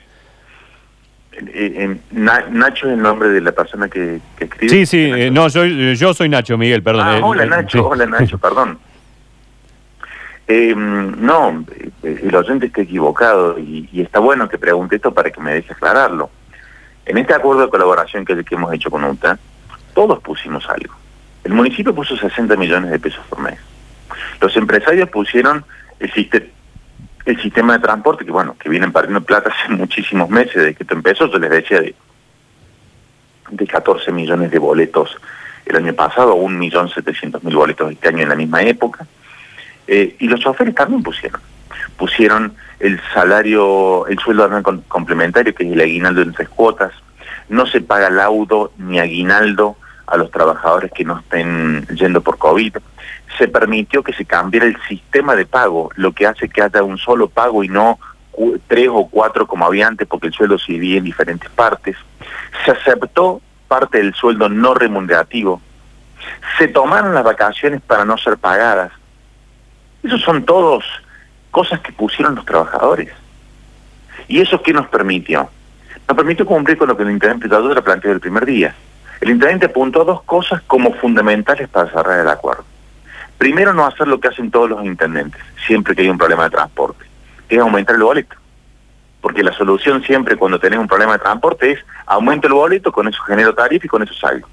Eh, 1.33 1.95
Nacho 2.13 2.87
es 2.87 2.95
el 2.95 3.03
nombre 3.03 3.29
de 3.29 3.43
la 3.43 3.53
persona 3.53 3.89
que, 3.89 4.19
escribe. 4.41 4.71
Sí, 4.71 4.87
sí, 4.87 5.31
no, 5.31 5.49
yo, 5.49 5.67
yo 5.67 6.15
soy 6.15 6.31
Nacho, 6.31 6.57
Miguel, 6.57 6.83
perdón. 6.83 7.07
Ah, 7.07 7.21
hola 7.23 7.45
Nacho, 7.45 7.87
hola 7.87 8.07
Nacho, 8.07 8.39
perdón. 8.39 8.79
Eh, 10.51 10.75
no, 10.75 11.63
el 12.03 12.35
oyente 12.35 12.67
está 12.67 12.81
equivocado 12.81 13.59
y, 13.59 13.87
está 13.93 14.19
bueno 14.19 14.49
que 14.49 14.57
pregunte 14.57 14.97
esto 14.97 15.13
para 15.13 15.31
que 15.31 15.43
me 15.43 15.53
deje 15.53 15.75
aclararlo. 15.75 16.31
En 17.05 17.19
este 17.19 17.35
acuerdo 17.35 17.63
de 17.63 17.69
colaboración 17.69 18.25
que, 18.25 18.43
que 18.43 18.55
hemos 18.55 18.73
hecho 18.73 18.91
con 18.91 19.05
UTA, 19.05 19.39
todos 19.95 20.21
pusimos 20.21 20.67
algo. 20.71 20.95
El 21.45 21.53
municipio 21.53 21.95
puso 21.95 22.17
60 22.17 22.57
millones 22.57 22.91
de 22.91 22.99
pesos 22.99 23.25
por 23.29 23.41
mes. 23.41 23.59
Los 24.41 24.57
empresarios 24.57 25.11
pusieron 25.11 25.65
el, 26.01 26.51
el 27.27 27.43
sistema 27.43 27.75
de 27.75 27.81
transporte, 27.81 28.25
que 28.25 28.31
bueno, 28.31 28.57
que 28.59 28.71
vienen 28.71 28.91
perdiendo 28.91 29.21
plata 29.21 29.51
hace 29.51 29.73
muchísimos 29.75 30.31
meses 30.31 30.55
desde 30.55 30.75
que 30.75 30.83
esto 30.83 30.95
empezó, 30.95 31.27
yo 31.31 31.39
les 31.39 31.51
decía 31.51 31.83
de, 31.83 31.95
de 33.51 33.67
14 33.67 34.13
millones 34.13 34.51
de 34.51 34.59
boletos 34.59 35.15
el 35.67 35.77
año 35.77 35.93
pasado, 35.93 36.35
1.700.000 36.37 37.55
boletos 37.55 37.93
este 37.93 38.09
año 38.09 38.23
en 38.23 38.31
la 38.31 38.35
misma 38.35 38.63
época. 38.63 39.07
Eh, 39.89 40.17
y 40.21 40.29
los 40.29 40.41
choferes 40.41 40.75
también 40.75 41.03
pusieron. 41.03 41.41
Pusieron 41.97 42.55
el 42.79 43.01
salario, 43.13 44.07
el 44.07 44.19
sueldo 44.19 44.49
complementario, 44.87 45.55
que 45.55 45.65
es 45.65 45.73
el 45.73 45.81
aguinaldo 45.81 46.23
en 46.23 46.33
tres 46.33 46.49
cuotas. 46.49 46.93
No 47.49 47.67
se 47.67 47.81
paga 47.81 48.11
laudo 48.11 48.73
ni 48.79 49.01
aguinaldo 49.01 49.77
a 50.07 50.17
los 50.17 50.31
trabajadores 50.31 50.93
que 50.93 51.05
no 51.05 51.19
estén 51.19 51.87
yendo 51.89 52.21
por 52.21 52.39
COVID. 52.39 52.77
Se 53.39 53.49
permitió 53.49 54.03
que 54.03 54.13
se 54.13 54.25
cambiara 54.25 54.67
el 54.67 54.77
sistema 54.89 55.35
de 55.35 55.47
pago, 55.47 55.91
lo 55.97 56.13
que 56.13 56.27
hace 56.27 56.49
que 56.49 56.63
haya 56.63 56.83
un 56.83 56.99
solo 56.99 57.29
pago 57.29 57.65
y 57.65 57.69
no 57.69 57.99
tres 58.69 58.89
o 58.93 59.09
cuatro 59.09 59.47
como 59.47 59.67
había 59.67 59.89
antes 59.89 60.07
porque 60.07 60.29
el 60.29 60.33
sueldo 60.33 60.59
se 60.59 60.73
divide 60.73 60.99
en 60.99 61.05
diferentes 61.05 61.51
partes. 61.51 61.97
Se 62.65 62.71
aceptó 62.71 63.41
parte 63.67 63.99
del 63.99 64.15
sueldo 64.15 64.49
no 64.49 64.75
remunerativo. 64.75 65.61
Se 66.59 66.69
tomaron 66.69 67.15
las 67.15 67.25
vacaciones 67.25 67.81
para 67.81 68.05
no 68.05 68.17
ser 68.19 68.39
pagadas. 68.39 68.93
Esos 70.09 70.23
son 70.23 70.43
todos 70.43 70.87
cosas 71.51 71.81
que 71.81 71.93
pusieron 71.93 72.35
los 72.35 72.47
trabajadores. 72.47 73.11
¿Y 74.27 74.41
eso 74.41 74.63
qué 74.63 74.73
nos 74.73 74.89
permitió? 74.89 75.51
Nos 76.09 76.17
permitió 76.17 76.47
cumplir 76.47 76.79
con 76.79 76.89
lo 76.89 76.97
que 76.97 77.03
el 77.03 77.11
intendente 77.11 77.47
Tadura 77.47 77.83
planteó 77.83 78.13
el 78.13 78.19
primer 78.19 78.47
día. 78.47 78.75
El 79.21 79.29
intendente 79.29 79.67
apuntó 79.67 80.07
dos 80.07 80.23
cosas 80.23 80.63
como 80.67 80.95
fundamentales 80.95 81.69
para 81.69 81.91
cerrar 81.91 82.21
el 82.21 82.29
acuerdo. 82.29 82.65
Primero, 83.37 83.75
no 83.75 83.85
hacer 83.85 84.09
lo 84.09 84.19
que 84.19 84.29
hacen 84.29 84.51
todos 84.51 84.71
los 84.71 84.83
intendentes, 84.83 85.43
siempre 85.67 85.95
que 85.95 86.01
hay 86.01 86.09
un 86.09 86.17
problema 86.17 86.45
de 86.45 86.51
transporte, 86.57 87.05
que 87.47 87.57
es 87.57 87.61
aumentar 87.61 87.97
el 87.97 88.03
boleto. 88.03 88.35
Porque 89.21 89.43
la 89.43 89.53
solución 89.53 90.03
siempre 90.05 90.37
cuando 90.37 90.59
tenés 90.59 90.79
un 90.79 90.89
problema 90.89 91.13
de 91.13 91.19
transporte 91.19 91.73
es 91.73 91.81
aumento 92.07 92.47
el 92.47 92.55
boleto, 92.55 92.93
con 92.93 93.09
eso 93.09 93.23
genero 93.25 93.55
tarifa 93.55 93.85
y 93.85 93.91
con 93.91 94.03
eso 94.03 94.15
salgo. 94.15 94.49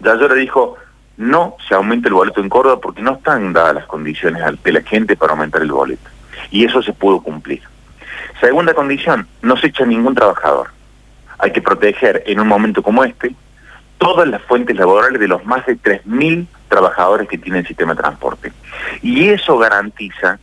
Ya 0.00 0.14
le 0.14 0.34
dijo, 0.34 0.76
no 1.16 1.56
se 1.68 1.74
aumente 1.74 2.08
el 2.08 2.14
boleto 2.14 2.40
en 2.40 2.48
Córdoba 2.48 2.80
porque 2.80 3.02
no 3.02 3.12
están 3.12 3.52
dadas 3.52 3.74
las 3.74 3.86
condiciones 3.86 4.42
de 4.62 4.72
la 4.72 4.82
gente 4.82 5.16
para 5.16 5.32
aumentar 5.32 5.62
el 5.62 5.70
boleto. 5.70 6.08
Y 6.50 6.64
eso 6.64 6.82
se 6.82 6.92
pudo 6.92 7.20
cumplir. 7.20 7.62
Segunda 8.40 8.74
condición, 8.74 9.26
no 9.42 9.56
se 9.56 9.68
echa 9.68 9.86
ningún 9.86 10.14
trabajador. 10.14 10.68
Hay 11.38 11.52
que 11.52 11.62
proteger 11.62 12.22
en 12.26 12.40
un 12.40 12.48
momento 12.48 12.82
como 12.82 13.04
este 13.04 13.34
todas 13.98 14.28
las 14.28 14.42
fuentes 14.42 14.76
laborales 14.76 15.20
de 15.20 15.28
los 15.28 15.44
más 15.44 15.64
de 15.66 15.78
3.000 15.78 16.46
trabajadores 16.68 17.28
que 17.28 17.38
tiene 17.38 17.60
el 17.60 17.66
sistema 17.66 17.94
de 17.94 18.02
transporte. 18.02 18.52
Y 19.02 19.28
eso 19.28 19.56
garantiza 19.56 20.38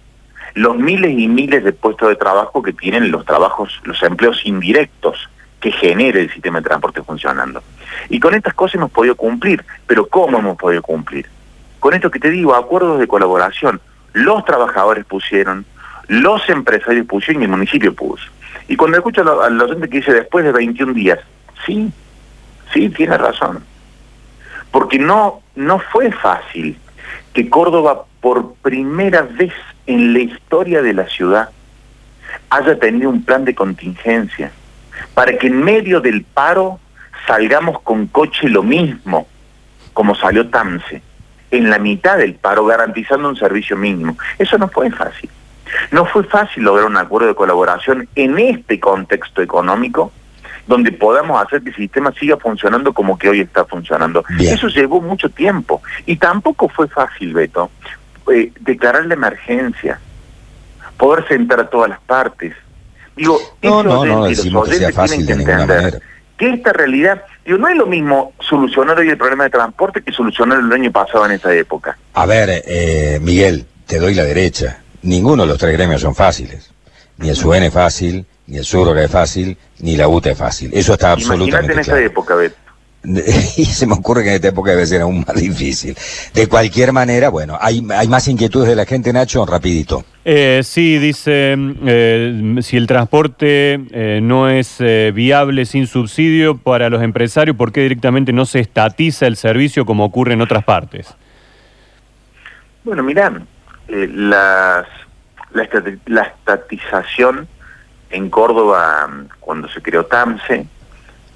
los 0.54 0.78
miles 0.78 1.12
y 1.18 1.28
miles 1.28 1.64
de 1.64 1.74
puestos 1.74 2.10
de 2.10 2.16
trabajo 2.16 2.62
que 2.62 2.74
tienen 2.74 3.12
los 3.12 3.26
trabajos, 3.26 3.80
los 3.84 4.02
empleos 4.04 4.42
indirectos 4.46 5.30
que 5.62 5.72
genere 5.72 6.22
el 6.22 6.34
sistema 6.34 6.60
de 6.60 6.68
transporte 6.68 7.04
funcionando. 7.04 7.64
Y 8.10 8.20
con 8.20 8.34
estas 8.34 8.54
cosas 8.54 8.76
hemos 8.76 8.92
podido 8.92 9.16
cumplir, 9.16 9.64
pero 9.88 10.08
¿cómo 10.08 10.40
hemos 10.40 10.58
podido 10.58 10.82
cumplir? 10.82 11.28
Con 11.80 11.94
esto 11.94 12.12
que 12.12 12.20
te 12.20 12.32
digo, 12.32 12.56
acuerdos 12.56 13.00
de 13.00 13.08
colaboración, 13.08 13.80
los 14.14 14.44
trabajadores 14.44 15.06
pusieron, 15.06 15.66
los 16.08 16.50
empresarios 16.50 17.06
pusieron 17.06 17.44
y 17.44 17.46
el 17.46 17.52
municipio 17.52 17.94
puso. 17.94 18.26
Y 18.68 18.76
cuando 18.76 18.98
escucho 18.98 19.22
a 19.22 19.50
la 19.50 19.68
gente 19.68 19.88
que 19.88 19.98
dice 19.98 20.14
después 20.14 20.44
de 20.44 20.52
21 20.52 20.94
días, 20.94 21.20
sí, 21.66 21.92
sí, 22.74 22.90
tiene 22.90 23.18
razón. 23.18 23.64
Porque 24.72 24.98
no, 24.98 25.42
no 25.56 25.80
fue 25.80 26.12
fácil 26.12 26.78
que 27.34 27.50
Córdoba 27.50 28.06
por 28.20 28.56
primera 28.56 29.22
vez 29.22 29.54
en 29.86 30.14
la 30.14 30.20
historia 30.20 30.82
de 30.82 30.94
la 30.94 31.08
ciudad 31.08 31.50
haya 32.50 32.80
tenido 32.80 33.10
un 33.10 33.24
plan 33.24 33.46
de 33.46 33.56
contingencia 33.56 34.52
para 35.14 35.38
que 35.38 35.48
en 35.48 35.64
medio 35.64 36.02
del 36.02 36.24
paro 36.24 36.80
salgamos 37.28 37.82
con 37.82 38.08
coche 38.08 38.50
lo 38.50 38.64
mismo, 38.64 39.28
como 39.94 40.16
salió 40.16 40.50
TAMSE, 40.50 41.02
en 41.52 41.70
la 41.70 41.80
mitad 41.80 42.18
del 42.18 42.36
paro 42.36 42.66
garantizando 42.66 43.30
un 43.30 43.36
servicio 43.36 43.76
mínimo. 43.76 44.18
Eso 44.38 44.58
no 44.58 44.68
fue 44.70 44.90
fácil. 44.92 45.30
No 45.92 46.06
fue 46.06 46.24
fácil 46.24 46.64
lograr 46.64 46.88
un 46.88 46.98
acuerdo 46.98 47.28
de 47.28 47.36
colaboración 47.36 48.08
en 48.16 48.38
este 48.40 48.80
contexto 48.80 49.42
económico 49.42 50.12
donde 50.68 50.92
podamos 50.92 51.44
hacer 51.44 51.62
que 51.62 51.70
el 51.70 51.76
sistema 51.76 52.12
siga 52.14 52.38
funcionando 52.38 52.94
como 52.94 53.18
que 53.18 53.30
hoy 53.30 53.42
está 53.42 53.66
funcionando. 53.66 54.24
Eso 54.40 54.68
llevó 54.68 55.02
mucho 55.02 55.30
tiempo 55.30 55.82
y 56.06 56.18
tampoco 56.18 56.70
fue 56.70 56.88
fácil, 56.88 57.34
Beto, 57.34 57.72
eh, 58.32 58.52
declarar 58.60 59.06
la 59.06 59.16
emergencia, 59.16 60.00
poder 60.98 61.28
sentar 61.28 61.60
a 61.60 61.70
todas 61.70 61.90
las 61.90 62.00
partes. 62.02 62.56
Digo, 63.22 63.40
no, 63.62 63.84
no, 63.84 64.04
no 64.04 64.26
decimos 64.26 64.68
que 64.68 64.76
sea 64.78 64.92
fácil 64.92 65.26
de 65.28 65.36
ninguna 65.36 65.68
manera. 65.68 66.00
Que 66.38 66.50
esta 66.50 66.74
realidad, 66.74 67.24
digo, 67.46 67.60
no 67.60 67.68
es 67.68 67.78
lo 67.78 67.86
mismo 67.86 68.34
solucionar 68.40 68.98
hoy 68.98 69.10
el 69.10 69.18
problema 69.18 69.44
de 69.44 69.52
transporte 69.52 70.02
que 70.02 70.12
solucionar 70.12 70.60
el 70.60 70.72
año 70.72 70.92
pasado 70.92 71.24
en 71.28 71.34
esa 71.34 71.54
época. 71.54 71.96
A 72.16 72.26
ver, 72.26 72.64
eh, 72.66 73.20
Miguel, 73.22 73.68
te 73.86 74.00
doy 74.00 74.16
la 74.16 74.24
derecha. 74.24 74.82
Ninguno 75.04 75.44
de 75.44 75.50
los 75.50 75.60
tres 75.60 75.74
gremios 75.74 76.02
son 76.02 76.16
fáciles. 76.16 76.72
Ni 77.18 77.30
el 77.30 77.36
SUEN 77.36 77.62
es 77.62 77.74
fácil, 77.74 78.26
ni 78.48 78.58
el 78.58 78.66
SUROR 78.66 78.98
es 78.98 79.12
fácil, 79.12 79.56
ni 79.82 79.96
la 79.96 80.08
UTA 80.08 80.32
es 80.32 80.38
fácil. 80.40 80.72
Eso 80.74 80.94
está 80.94 81.12
absolutamente 81.12 81.74
en 81.74 81.80
esa 81.80 82.00
época, 82.00 82.34
Beto. 82.34 82.56
y 83.04 83.66
se 83.66 83.86
me 83.86 83.94
ocurre 83.94 84.24
que 84.24 84.30
en 84.30 84.36
esta 84.36 84.48
época 84.48 84.72
debe 84.72 84.88
ser 84.88 85.02
aún 85.02 85.24
más 85.28 85.36
difícil. 85.40 85.96
De 86.34 86.48
cualquier 86.48 86.92
manera, 86.92 87.30
bueno, 87.30 87.56
hay, 87.62 87.86
hay 87.96 88.08
más 88.08 88.28
inquietudes 88.28 88.70
de 88.70 88.76
la 88.76 88.86
gente, 88.86 89.14
Nacho, 89.14 89.46
rapidito. 89.46 90.06
Eh, 90.24 90.62
sí, 90.64 91.00
dice, 91.00 91.56
eh, 91.58 92.56
si 92.62 92.78
el 92.78 92.86
transporte 92.86 93.82
eh, 93.92 94.20
no 94.22 94.50
es 94.50 94.80
eh, 94.80 95.12
viable 95.16 95.66
sin 95.66 95.88
subsidio 95.88 96.58
para 96.58 96.90
los 96.92 97.02
empresarios, 97.02 97.56
¿por 97.58 97.72
qué 97.72 97.82
directamente 97.82 98.32
no 98.32 98.46
se 98.46 98.60
estatiza 98.60 99.26
el 99.26 99.36
servicio 99.36 99.84
como 99.86 100.06
ocurre 100.06 100.34
en 100.34 100.42
otras 100.42 100.64
partes? 100.64 101.16
Bueno, 102.84 103.02
mirá, 103.02 103.42
las, 103.88 104.88
la, 105.54 105.70
la 106.06 106.22
estatización 106.22 107.48
en 108.12 108.30
Córdoba, 108.30 109.10
cuando 109.40 109.68
se 109.70 109.82
creó 109.82 110.06
TAMSE, 110.06 110.68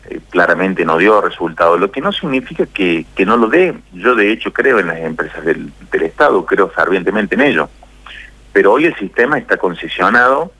eh, 0.09 0.19
claramente 0.29 0.85
no 0.85 0.97
dio 0.97 1.21
resultado, 1.21 1.77
lo 1.77 1.89
que 1.89 2.01
no 2.01 2.11
significa 2.11 2.67
que, 2.67 3.07
que, 3.15 3.25
no 3.25 3.37
lo 3.37 3.47
dé. 3.47 3.73
Yo 3.93 4.13
de 4.13 4.31
hecho 4.31 4.53
creo 4.53 4.79
en 4.79 4.87
las 4.87 4.99
empresas 4.99 5.43
del, 5.43 5.71
del 5.91 6.03
Estado, 6.03 6.45
creo 6.45 6.69
fervientemente 6.69 7.33
en 7.33 7.41
ello. 7.41 7.69
Pero 8.55 8.71
hoy 8.71 8.85
el 8.85 8.95
sistema 8.95 9.37
está 9.37 9.57
concesionado 9.57 10.53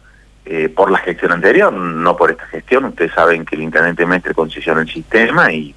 eh, 0.46 0.68
por 0.68 0.92
la 0.92 0.98
gestión 0.98 1.32
anterior, 1.32 1.72
no 1.72 2.18
por 2.18 2.30
esta 2.30 2.46
gestión. 2.48 2.84
Ustedes 2.84 3.14
saben 3.14 3.46
que 3.46 3.56
el 3.56 3.62
intendente 3.62 4.06
Mestre 4.06 4.34
concesionó 4.34 4.82
el 4.82 4.90
sistema 4.90 5.50
y 5.54 5.74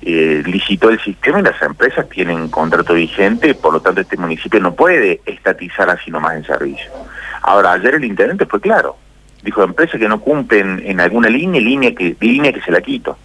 eh, 0.00 0.44
licitó 0.46 0.90
el 0.90 1.00
sistema 1.00 1.40
y 1.40 1.42
las 1.42 1.60
empresas 1.60 2.08
tienen 2.08 2.50
contrato 2.50 2.94
vigente, 2.94 3.56
por 3.56 3.72
lo 3.72 3.80
tanto 3.80 4.00
este 4.00 4.16
municipio 4.16 4.60
no 4.60 4.76
puede 4.76 5.20
estatizar 5.26 5.90
así 5.90 6.08
nomás 6.12 6.36
el 6.36 6.46
servicio. 6.46 6.88
Ahora, 7.42 7.72
ayer 7.72 7.96
el 7.96 8.04
intendente 8.04 8.46
fue 8.46 8.60
claro, 8.60 8.96
dijo 9.42 9.64
empresa 9.64 9.98
que 9.98 10.08
no 10.08 10.20
cumplen 10.20 10.84
en 10.86 11.00
alguna 11.00 11.28
línea, 11.28 11.60
línea 11.60 11.96
que, 11.96 12.14
línea 12.20 12.52
que 12.52 12.60
se 12.60 12.70
la 12.70 12.80
quito. 12.80 13.18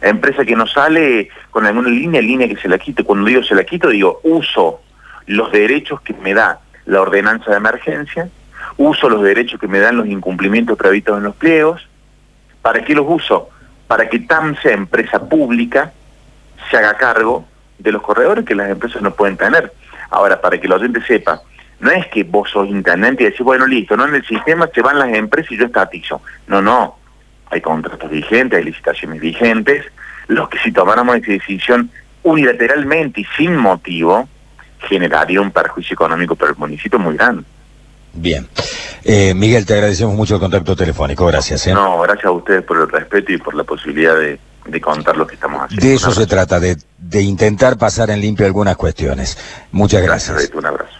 Empresa 0.00 0.44
que 0.44 0.56
no 0.56 0.66
sale 0.66 1.28
con 1.52 1.64
alguna 1.66 1.88
línea, 1.88 2.20
línea 2.20 2.48
que 2.48 2.56
se 2.56 2.68
la 2.68 2.78
quito. 2.78 3.04
Cuando 3.04 3.26
digo 3.26 3.44
se 3.44 3.54
la 3.54 3.62
quito, 3.62 3.90
digo 3.90 4.18
uso 4.24 4.80
los 5.26 5.52
derechos 5.52 6.00
que 6.00 6.14
me 6.14 6.34
da 6.34 6.58
la 6.86 7.00
ordenanza 7.00 7.50
de 7.50 7.56
emergencia, 7.56 8.28
uso 8.76 9.08
los 9.08 9.22
derechos 9.22 9.60
que 9.60 9.68
me 9.68 9.78
dan 9.78 9.96
los 9.96 10.06
incumplimientos 10.06 10.76
previstos 10.76 11.18
en 11.18 11.24
los 11.24 11.36
pliegos. 11.36 11.86
¿Para 12.62 12.84
qué 12.84 12.94
los 12.94 13.06
uso? 13.08 13.50
Para 13.86 14.08
que 14.08 14.20
TAM 14.20 14.56
sea 14.62 14.72
empresa 14.72 15.18
pública, 15.28 15.92
se 16.70 16.76
haga 16.76 16.96
cargo 16.96 17.46
de 17.78 17.92
los 17.92 18.02
corredores 18.02 18.44
que 18.44 18.54
las 18.54 18.70
empresas 18.70 19.02
no 19.02 19.12
pueden 19.12 19.36
tener. 19.36 19.72
Ahora, 20.10 20.40
para 20.40 20.58
que 20.58 20.68
la 20.68 20.78
gente 20.78 21.02
sepa, 21.02 21.40
no 21.80 21.90
es 21.90 22.06
que 22.06 22.24
vos 22.24 22.50
sos 22.50 22.68
intendente 22.68 23.22
y 23.22 23.26
decís, 23.26 23.40
bueno, 23.40 23.66
listo, 23.66 23.96
no 23.96 24.06
en 24.06 24.14
el 24.14 24.24
sistema 24.24 24.68
se 24.74 24.80
van 24.80 24.98
las 24.98 25.12
empresas 25.12 25.52
y 25.52 25.58
yo 25.58 25.66
estatizo. 25.66 26.22
No, 26.46 26.62
no. 26.62 26.96
Hay 27.50 27.60
contratos 27.60 28.10
vigentes, 28.10 28.58
hay 28.58 28.64
licitaciones 28.64 29.20
vigentes. 29.20 29.84
Los 30.28 30.48
que 30.48 30.58
si 30.58 30.72
tomáramos 30.72 31.16
esa 31.16 31.32
decisión 31.32 31.90
unilateralmente 32.22 33.20
y 33.20 33.26
sin 33.36 33.56
motivo, 33.56 34.28
generaría 34.88 35.40
un 35.40 35.50
perjuicio 35.50 35.94
económico 35.94 36.34
para 36.34 36.52
el 36.52 36.56
municipio 36.56 36.98
muy 36.98 37.16
grande. 37.16 37.44
Bien. 38.12 38.48
Eh, 39.02 39.34
Miguel, 39.34 39.66
te 39.66 39.74
agradecemos 39.74 40.14
mucho 40.14 40.34
el 40.34 40.40
contacto 40.40 40.76
telefónico. 40.76 41.26
Gracias. 41.26 41.66
¿eh? 41.66 41.74
No, 41.74 42.00
gracias 42.00 42.26
a 42.26 42.30
ustedes 42.30 42.62
por 42.62 42.78
el 42.78 42.88
respeto 42.88 43.32
y 43.32 43.38
por 43.38 43.54
la 43.54 43.64
posibilidad 43.64 44.16
de, 44.16 44.38
de 44.66 44.80
contar 44.80 45.16
lo 45.16 45.26
que 45.26 45.34
estamos 45.34 45.62
haciendo. 45.62 45.84
De 45.86 45.94
eso 45.94 46.12
se 46.12 46.26
trata, 46.26 46.60
de, 46.60 46.76
de 46.98 47.22
intentar 47.22 47.76
pasar 47.76 48.10
en 48.10 48.20
limpio 48.20 48.46
algunas 48.46 48.76
cuestiones. 48.76 49.36
Muchas 49.72 50.02
gracias. 50.02 50.36
gracias 50.36 50.56
un 50.56 50.66
abrazo. 50.66 50.94